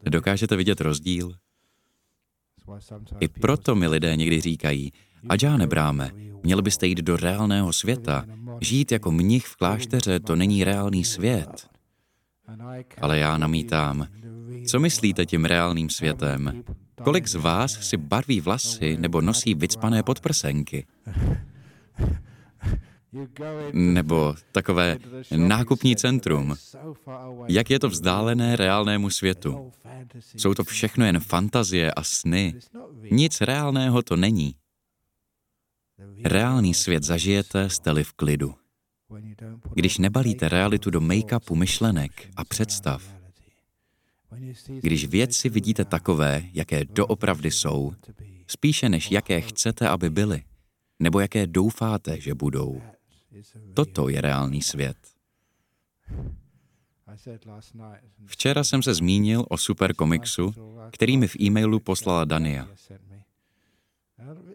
Dokážete 0.05 0.57
vidět 0.57 0.81
rozdíl? 0.81 1.35
I 3.21 3.29
proto 3.29 3.75
mi 3.75 3.89
lidé 3.89 4.17
někdy 4.17 4.41
říkají, 4.41 4.93
já 5.43 5.57
nebráme, 5.57 6.11
měl 6.43 6.63
byste 6.63 6.87
jít 6.87 6.99
do 6.99 7.17
reálného 7.17 7.73
světa. 7.73 8.25
Žít 8.61 8.93
jako 8.93 9.13
mnich 9.13 9.47
v 9.47 9.57
klášteře, 9.57 10.21
to 10.21 10.37
není 10.37 10.65
reálný 10.65 11.05
svět. 11.05 11.69
Ale 13.01 13.19
já 13.19 13.39
namítám, 13.39 14.09
co 14.67 14.81
myslíte 14.81 15.27
tím 15.27 15.45
reálným 15.45 15.91
světem? 15.91 16.65
Kolik 17.05 17.29
z 17.29 17.35
vás 17.35 17.73
si 17.73 17.97
barví 17.97 18.41
vlasy 18.41 18.97
nebo 18.97 19.21
nosí 19.21 19.55
vycpané 19.55 20.03
podprsenky? 20.03 20.87
Nebo 23.73 24.35
takové 24.53 24.99
nákupní 25.37 25.97
centrum. 25.97 26.55
Jak 27.49 27.71
je 27.71 27.79
to 27.79 27.89
vzdálené 27.89 28.57
reálnému 28.57 29.11
světu? 29.11 29.73
Jsou 30.37 30.55
to 30.55 30.65
všechno 30.65 31.05
jen 31.05 31.21
fantazie 31.21 31.93
a 31.93 32.03
sny. 32.03 32.55
Nic 33.11 33.41
reálného 33.41 34.03
to 34.03 34.17
není. 34.17 34.55
Reálný 36.25 36.75
svět 36.75 37.03
zažijete, 37.03 37.71
jste 37.71 38.05
v 38.05 38.13
klidu. 38.13 38.55
Když 39.75 39.99
nebalíte 39.99 40.49
realitu 40.49 40.91
do 40.91 41.01
make-upu 41.01 41.55
myšlenek 41.55 42.29
a 42.37 42.45
představ, 42.45 43.03
když 44.81 45.07
věci 45.07 45.49
vidíte 45.49 45.85
takové, 45.85 46.43
jaké 46.53 46.85
doopravdy 46.85 47.51
jsou, 47.51 47.93
spíše 48.47 48.89
než 48.89 49.11
jaké 49.11 49.41
chcete, 49.41 49.89
aby 49.89 50.11
byly, 50.11 50.43
nebo 50.99 51.21
jaké 51.21 51.47
doufáte, 51.47 52.21
že 52.21 52.35
budou. 52.35 52.83
Toto 53.75 54.09
je 54.09 54.21
reálný 54.21 54.63
svět. 54.63 54.97
Včera 58.27 58.65
jsem 58.65 58.83
se 58.83 58.95
zmínil 58.95 59.47
o 59.49 59.59
super 59.59 59.95
komiksu, 59.95 60.55
který 60.93 61.17
mi 61.17 61.29
v 61.29 61.37
e-mailu 61.41 61.81
poslala 61.81 62.25
Dania. 62.25 62.69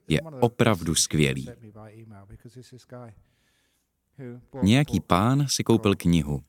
Je 0.08 0.22
opravdu 0.22 0.96
skvělý. 0.96 1.50
Nějaký 4.64 5.00
pán 5.00 5.48
si 5.48 5.64
koupil 5.64 5.96
knihu 5.96 6.42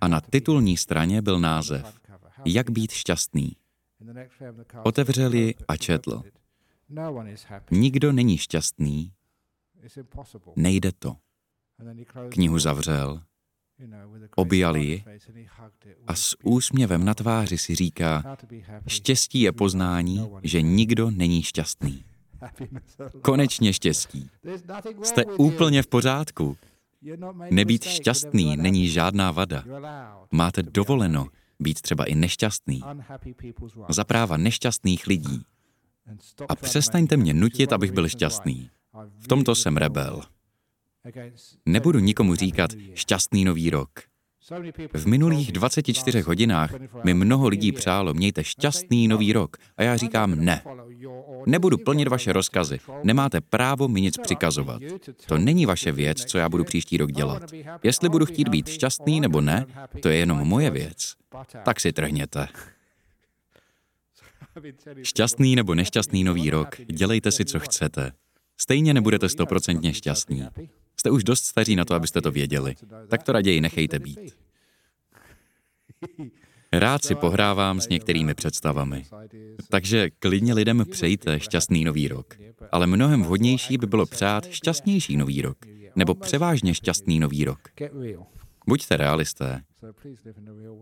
a 0.00 0.08
na 0.08 0.20
titulní 0.20 0.76
straně 0.76 1.22
byl 1.22 1.40
název 1.40 2.00
Jak 2.44 2.70
být 2.70 2.92
šťastný. 2.92 3.56
Otevřel 4.82 5.34
ji 5.34 5.54
a 5.68 5.76
četl. 5.76 6.22
Nikdo 7.70 8.12
není 8.12 8.38
šťastný, 8.38 9.12
nejde 10.56 10.92
to. 10.92 11.16
Knihu 12.28 12.58
zavřel, 12.58 13.20
objal 14.36 14.76
ji 14.76 15.04
a 16.06 16.14
s 16.14 16.36
úsměvem 16.42 17.04
na 17.04 17.14
tváři 17.14 17.58
si 17.58 17.74
říká, 17.74 18.36
štěstí 18.86 19.40
je 19.40 19.52
poznání, 19.52 20.30
že 20.42 20.62
nikdo 20.62 21.10
není 21.10 21.42
šťastný. 21.42 22.04
Konečně 23.22 23.72
štěstí. 23.72 24.30
Jste 25.02 25.24
úplně 25.24 25.82
v 25.82 25.86
pořádku. 25.86 26.56
Nebýt 27.50 27.84
šťastný 27.84 28.56
není 28.56 28.88
žádná 28.88 29.30
vada. 29.30 29.64
Máte 30.32 30.62
dovoleno 30.62 31.28
být 31.60 31.80
třeba 31.80 32.04
i 32.04 32.14
nešťastný. 32.14 32.80
Za 33.88 34.04
práva 34.04 34.36
nešťastných 34.36 35.06
lidí. 35.06 35.42
A 36.48 36.56
přestaňte 36.56 37.16
mě 37.16 37.34
nutit, 37.34 37.72
abych 37.72 37.92
byl 37.92 38.08
šťastný. 38.08 38.70
V 39.18 39.28
tomto 39.28 39.54
jsem 39.54 39.76
rebel. 39.76 40.22
Nebudu 41.66 41.98
nikomu 41.98 42.34
říkat 42.34 42.70
šťastný 42.94 43.44
nový 43.44 43.70
rok. 43.70 43.90
V 44.94 45.06
minulých 45.06 45.52
24 45.52 46.20
hodinách 46.20 46.70
mi 47.04 47.14
mnoho 47.14 47.48
lidí 47.48 47.72
přálo, 47.72 48.14
mějte 48.14 48.44
šťastný 48.44 49.08
nový 49.08 49.32
rok. 49.32 49.56
A 49.76 49.82
já 49.82 49.96
říkám 49.96 50.44
ne. 50.44 50.62
Nebudu 51.46 51.78
plnit 51.78 52.08
vaše 52.08 52.32
rozkazy. 52.32 52.78
Nemáte 53.02 53.40
právo 53.40 53.88
mi 53.88 54.00
nic 54.00 54.18
přikazovat. 54.18 54.82
To 55.26 55.38
není 55.38 55.66
vaše 55.66 55.92
věc, 55.92 56.24
co 56.24 56.38
já 56.38 56.48
budu 56.48 56.64
příští 56.64 56.96
rok 56.96 57.12
dělat. 57.12 57.42
Jestli 57.82 58.08
budu 58.08 58.26
chtít 58.26 58.48
být 58.48 58.68
šťastný 58.68 59.20
nebo 59.20 59.40
ne, 59.40 59.66
to 60.02 60.08
je 60.08 60.16
jenom 60.16 60.38
moje 60.38 60.70
věc. 60.70 61.14
Tak 61.64 61.80
si 61.80 61.92
trhněte. 61.92 62.48
Šťastný 65.02 65.56
nebo 65.56 65.74
nešťastný 65.74 66.24
nový 66.24 66.50
rok, 66.50 66.76
dělejte 66.86 67.32
si, 67.32 67.44
co 67.44 67.60
chcete. 67.60 68.12
Stejně 68.56 68.94
nebudete 68.94 69.28
stoprocentně 69.28 69.94
šťastní. 69.94 70.44
Jste 71.00 71.10
už 71.10 71.24
dost 71.24 71.44
staří 71.44 71.76
na 71.76 71.84
to, 71.84 71.94
abyste 71.94 72.20
to 72.20 72.30
věděli. 72.30 72.74
Tak 73.08 73.22
to 73.22 73.32
raději 73.32 73.60
nechejte 73.60 73.98
být. 73.98 74.36
Rád 76.72 77.04
si 77.04 77.14
pohrávám 77.14 77.80
s 77.80 77.88
některými 77.88 78.34
představami. 78.34 79.04
Takže 79.68 80.10
klidně 80.10 80.54
lidem 80.54 80.84
přejte 80.90 81.40
šťastný 81.40 81.84
nový 81.84 82.08
rok. 82.08 82.34
Ale 82.72 82.86
mnohem 82.86 83.22
vhodnější 83.22 83.78
by 83.78 83.86
bylo 83.86 84.06
přát 84.06 84.50
šťastnější 84.50 85.16
nový 85.16 85.42
rok. 85.42 85.58
Nebo 85.96 86.14
převážně 86.14 86.74
šťastný 86.74 87.20
nový 87.20 87.44
rok. 87.44 87.60
Buďte 88.70 88.96
realisté. 88.96 89.62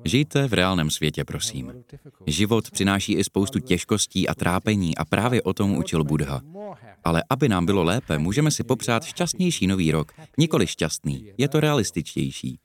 Žijte 0.05 0.49
v 0.49 0.53
reálném 0.53 0.91
světě, 0.91 1.25
prosím. 1.25 1.73
Život 2.27 2.71
přináší 2.71 3.13
i 3.13 3.25
spoustu 3.25 3.59
těžkostí 3.59 4.29
a 4.29 4.35
trápení 4.35 4.97
a 4.97 5.05
právě 5.05 5.43
o 5.43 5.53
tom 5.53 5.79
učil 5.79 6.05
Buddha. 6.05 6.41
Ale 7.05 7.25
aby 7.31 7.49
nám 7.49 7.67
bylo 7.67 7.85
lépe, 7.85 8.19
můžeme 8.19 8.51
si 8.51 8.65
popřát 8.65 9.05
šťastnější 9.05 9.67
nový 9.67 9.93
rok. 9.93 10.13
Nikoli 10.39 10.67
šťastný, 10.67 11.33
je 11.39 11.49
to 11.49 11.61
realističtější. 11.61 12.59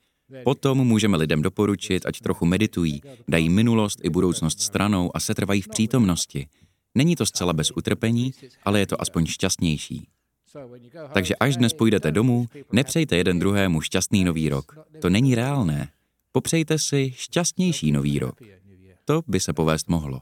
Potom 0.43 0.77
můžeme 0.77 1.17
lidem 1.17 1.41
doporučit, 1.41 2.05
ať 2.05 2.19
trochu 2.19 2.45
meditují, 2.45 3.01
dají 3.27 3.49
minulost 3.49 3.99
i 4.03 4.09
budoucnost 4.09 4.61
stranou 4.61 5.11
a 5.13 5.19
setrvají 5.19 5.61
v 5.61 5.67
přítomnosti. 5.67 6.47
Není 6.95 7.15
to 7.15 7.25
zcela 7.25 7.53
bez 7.53 7.71
utrpení, 7.71 8.31
ale 8.63 8.79
je 8.79 8.87
to 8.87 9.01
aspoň 9.01 9.25
šťastnější. 9.25 10.07
Takže 11.13 11.35
až 11.35 11.57
dnes 11.57 11.73
půjdete 11.73 12.11
domů, 12.11 12.45
nepřejte 12.71 13.15
jeden 13.17 13.39
druhému 13.39 13.81
šťastný 13.81 14.23
nový 14.23 14.49
rok. 14.49 14.77
To 15.01 15.09
není 15.09 15.35
reálné. 15.35 15.89
Popřejte 16.31 16.79
si 16.79 17.11
šťastnější 17.15 17.91
nový 17.91 18.19
rok. 18.19 18.39
To 19.05 19.21
by 19.27 19.39
se 19.39 19.53
povést 19.53 19.89
mohlo. 19.89 20.21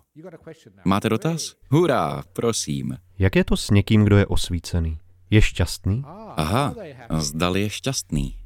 Máte 0.86 1.10
dotaz? 1.10 1.56
Hurá, 1.70 2.24
prosím. 2.34 2.98
Jak 3.20 3.36
je 3.36 3.44
to 3.44 3.58
s 3.58 3.70
někým, 3.70 4.03
kdo 4.06 4.18
je 4.18 4.26
osvícený? 4.26 4.98
Je 5.30 5.41
šťastný? 5.41 6.03
Aha, 6.36 6.76
zdali 7.18 7.62
je 7.62 7.70
šťastný. 7.70 8.38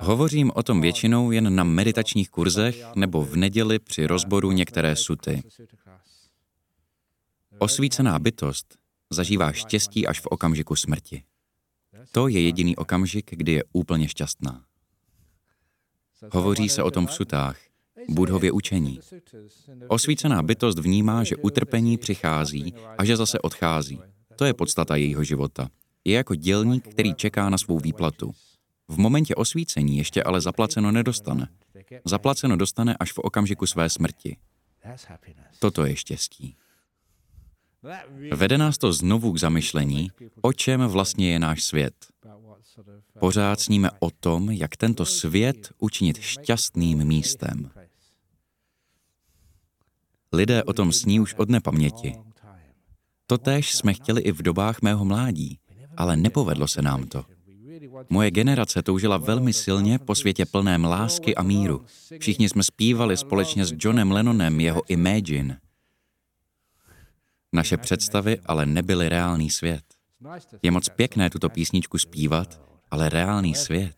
Hovořím 0.00 0.52
o 0.54 0.62
tom 0.62 0.80
většinou 0.80 1.30
jen 1.30 1.54
na 1.54 1.64
meditačních 1.64 2.30
kurzech 2.30 2.84
nebo 2.94 3.24
v 3.24 3.36
neděli 3.36 3.78
při 3.78 4.06
rozboru 4.06 4.52
některé 4.52 4.96
suty. 4.96 5.42
Osvícená 7.58 8.18
bytost 8.18 8.78
zažívá 9.10 9.52
štěstí 9.52 10.06
až 10.06 10.20
v 10.20 10.26
okamžiku 10.26 10.76
smrti. 10.76 11.22
To 12.12 12.28
je 12.28 12.40
jediný 12.40 12.76
okamžik, 12.76 13.30
kdy 13.30 13.52
je 13.52 13.64
úplně 13.72 14.08
šťastná. 14.08 14.64
Hovoří 16.32 16.68
se 16.68 16.82
o 16.82 16.90
tom 16.90 17.06
v 17.06 17.12
sutách, 17.12 17.58
Budhově 18.08 18.52
učení. 18.52 19.00
Osvícená 19.88 20.42
bytost 20.42 20.78
vnímá, 20.78 21.24
že 21.24 21.36
utrpení 21.36 21.98
přichází 21.98 22.74
a 22.98 23.04
že 23.04 23.16
zase 23.16 23.38
odchází. 23.38 24.00
To 24.36 24.44
je 24.44 24.54
podstata 24.54 24.96
jejího 24.96 25.24
života. 25.24 25.68
Je 26.04 26.14
jako 26.14 26.34
dělník, 26.34 26.88
který 26.88 27.14
čeká 27.14 27.48
na 27.50 27.58
svou 27.58 27.78
výplatu. 27.78 28.32
V 28.88 28.98
momentě 28.98 29.34
osvícení 29.34 29.98
ještě 29.98 30.22
ale 30.22 30.40
zaplaceno 30.40 30.92
nedostane. 30.92 31.48
Zaplaceno 32.04 32.56
dostane 32.56 32.96
až 33.00 33.12
v 33.12 33.18
okamžiku 33.18 33.66
své 33.66 33.88
smrti. 33.88 34.36
Toto 35.58 35.84
je 35.84 35.96
štěstí. 35.96 36.56
Vede 38.34 38.58
nás 38.58 38.78
to 38.78 38.92
znovu 38.92 39.32
k 39.32 39.38
zamyšlení, 39.38 40.10
o 40.42 40.52
čem 40.52 40.80
vlastně 40.80 41.32
je 41.32 41.38
náš 41.38 41.62
svět. 41.62 41.94
Pořád 43.18 43.60
sníme 43.60 43.90
o 44.00 44.10
tom, 44.10 44.50
jak 44.50 44.76
tento 44.76 45.04
svět 45.04 45.72
učinit 45.78 46.18
šťastným 46.18 47.04
místem. 47.04 47.70
Lidé 50.32 50.62
o 50.62 50.72
tom 50.72 50.92
sní 50.92 51.20
už 51.20 51.34
od 51.34 51.48
nepaměti. 51.48 52.14
Totéž 53.26 53.74
jsme 53.74 53.94
chtěli 53.94 54.20
i 54.20 54.32
v 54.32 54.42
dobách 54.42 54.82
mého 54.82 55.04
mládí, 55.04 55.58
ale 55.96 56.16
nepovedlo 56.16 56.68
se 56.68 56.82
nám 56.82 57.06
to. 57.06 57.24
Moje 58.10 58.30
generace 58.30 58.82
toužila 58.82 59.16
velmi 59.16 59.52
silně 59.52 59.98
po 59.98 60.14
světě 60.14 60.46
plném 60.46 60.84
lásky 60.84 61.34
a 61.34 61.42
míru. 61.42 61.84
Všichni 62.18 62.48
jsme 62.48 62.62
zpívali 62.62 63.16
společně 63.16 63.64
s 63.64 63.74
Johnem 63.78 64.12
Lennonem 64.12 64.60
jeho 64.60 64.82
Imagine. 64.88 65.60
Naše 67.52 67.76
představy 67.76 68.40
ale 68.46 68.66
nebyly 68.66 69.08
reálný 69.08 69.50
svět. 69.50 69.84
Je 70.62 70.70
moc 70.70 70.88
pěkné 70.88 71.30
tuto 71.30 71.48
písničku 71.48 71.98
zpívat, 71.98 72.60
ale 72.90 73.08
reálný 73.08 73.54
svět. 73.54 73.96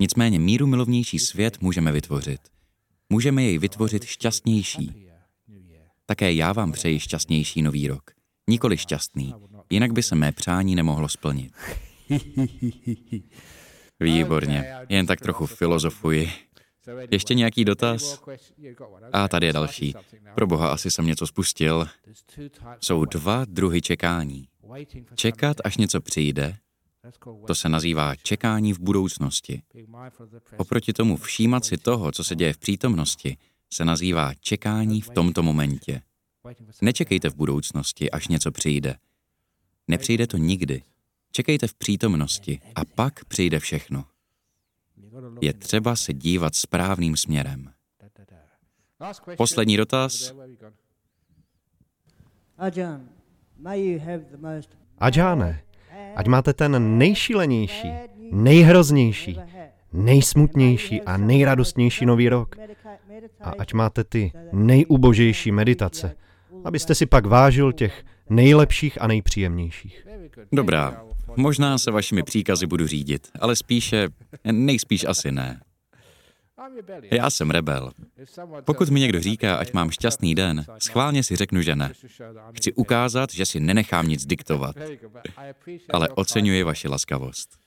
Nicméně 0.00 0.38
míru 0.38 0.66
milovnější 0.66 1.18
svět 1.18 1.60
můžeme 1.60 1.92
vytvořit. 1.92 2.40
Můžeme 3.10 3.42
jej 3.42 3.58
vytvořit 3.58 4.04
šťastnější. 4.04 5.06
Také 6.06 6.32
já 6.32 6.52
vám 6.52 6.72
přeji 6.72 7.00
šťastnější 7.00 7.62
nový 7.62 7.88
rok. 7.88 8.10
Nikoli 8.48 8.76
šťastný, 8.76 9.34
jinak 9.70 9.92
by 9.92 10.02
se 10.02 10.14
mé 10.14 10.32
přání 10.32 10.74
nemohlo 10.74 11.08
splnit. 11.08 11.52
Výborně, 14.00 14.74
jen 14.88 15.06
tak 15.06 15.20
trochu 15.20 15.46
filozofuji. 15.46 16.30
Ještě 17.10 17.34
nějaký 17.34 17.64
dotaz? 17.64 18.22
A 19.12 19.28
tady 19.28 19.46
je 19.46 19.52
další. 19.52 19.94
Pro 20.34 20.46
boha 20.46 20.72
asi 20.72 20.90
jsem 20.90 21.06
něco 21.06 21.26
spustil. 21.26 21.86
Jsou 22.80 23.04
dva 23.04 23.44
druhy 23.44 23.82
čekání. 23.82 24.48
Čekat, 25.14 25.56
až 25.64 25.76
něco 25.76 26.00
přijde, 26.00 26.56
to 27.46 27.54
se 27.54 27.68
nazývá 27.68 28.16
čekání 28.16 28.72
v 28.72 28.80
budoucnosti. 28.80 29.62
Oproti 30.56 30.92
tomu 30.92 31.16
všímat 31.16 31.64
si 31.64 31.76
toho, 31.76 32.12
co 32.12 32.24
se 32.24 32.36
děje 32.36 32.52
v 32.52 32.58
přítomnosti, 32.58 33.36
se 33.72 33.84
nazývá 33.84 34.34
čekání 34.34 35.00
v 35.00 35.10
tomto 35.10 35.42
momentě. 35.42 36.02
Nečekejte 36.82 37.30
v 37.30 37.34
budoucnosti, 37.34 38.10
až 38.10 38.28
něco 38.28 38.50
přijde. 38.50 38.96
Nepřijde 39.88 40.26
to 40.26 40.36
nikdy. 40.36 40.82
Čekejte 41.32 41.66
v 41.66 41.74
přítomnosti 41.74 42.60
a 42.74 42.84
pak 42.84 43.24
přijde 43.24 43.60
všechno. 43.60 44.04
Je 45.40 45.52
třeba 45.52 45.96
se 45.96 46.14
dívat 46.14 46.54
správným 46.54 47.16
směrem. 47.16 47.70
Poslední 49.36 49.76
dotaz. 49.76 50.34
Adžáne, 54.98 55.62
ať 56.16 56.26
máte 56.26 56.52
ten 56.52 56.98
nejšílenější, 56.98 57.92
nejhroznější, 58.32 59.38
nejsmutnější 59.92 61.02
a 61.02 61.16
nejradostnější 61.16 62.06
nový 62.06 62.28
rok. 62.28 62.56
A 63.40 63.50
ať 63.58 63.72
máte 63.72 64.04
ty 64.04 64.32
nejubožejší 64.52 65.52
meditace, 65.52 66.16
abyste 66.64 66.94
si 66.94 67.06
pak 67.06 67.26
vážil 67.26 67.72
těch 67.72 68.04
nejlepších 68.30 69.02
a 69.02 69.06
nejpříjemnějších. 69.06 70.06
Dobrá, 70.52 71.04
možná 71.36 71.78
se 71.78 71.90
vašimi 71.90 72.22
příkazy 72.22 72.66
budu 72.66 72.86
řídit, 72.86 73.28
ale 73.40 73.56
spíše, 73.56 74.08
nejspíš 74.52 75.04
asi 75.04 75.32
ne. 75.32 75.60
Já 77.10 77.30
jsem 77.30 77.50
rebel. 77.50 77.90
Pokud 78.64 78.90
mi 78.90 79.00
někdo 79.00 79.20
říká, 79.20 79.56
ať 79.56 79.72
mám 79.72 79.90
šťastný 79.90 80.34
den, 80.34 80.64
schválně 80.78 81.22
si 81.22 81.36
řeknu, 81.36 81.62
že 81.62 81.76
ne. 81.76 81.92
Chci 82.52 82.72
ukázat, 82.72 83.32
že 83.32 83.46
si 83.46 83.60
nenechám 83.60 84.08
nic 84.08 84.26
diktovat. 84.26 84.76
Ale 85.92 86.08
oceňuji 86.08 86.62
vaši 86.62 86.88
laskavost. 86.88 87.58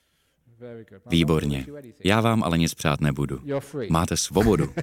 Výborně. 1.10 1.65
Já 2.03 2.22
vám 2.22 2.44
ale 2.44 2.57
nic 2.57 2.73
přát 2.73 3.02
nebudu. 3.02 3.41
Máte 3.90 4.18
svobodu. 4.18 4.73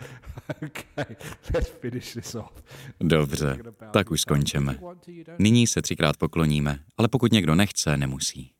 Dobře, 3.00 3.58
tak 3.92 4.10
už 4.10 4.20
skončíme. 4.20 4.78
Nyní 5.38 5.66
se 5.66 5.82
třikrát 5.82 6.16
pokloníme, 6.16 6.78
ale 6.98 7.08
pokud 7.08 7.32
někdo 7.32 7.54
nechce, 7.54 7.96
nemusí. 7.96 8.52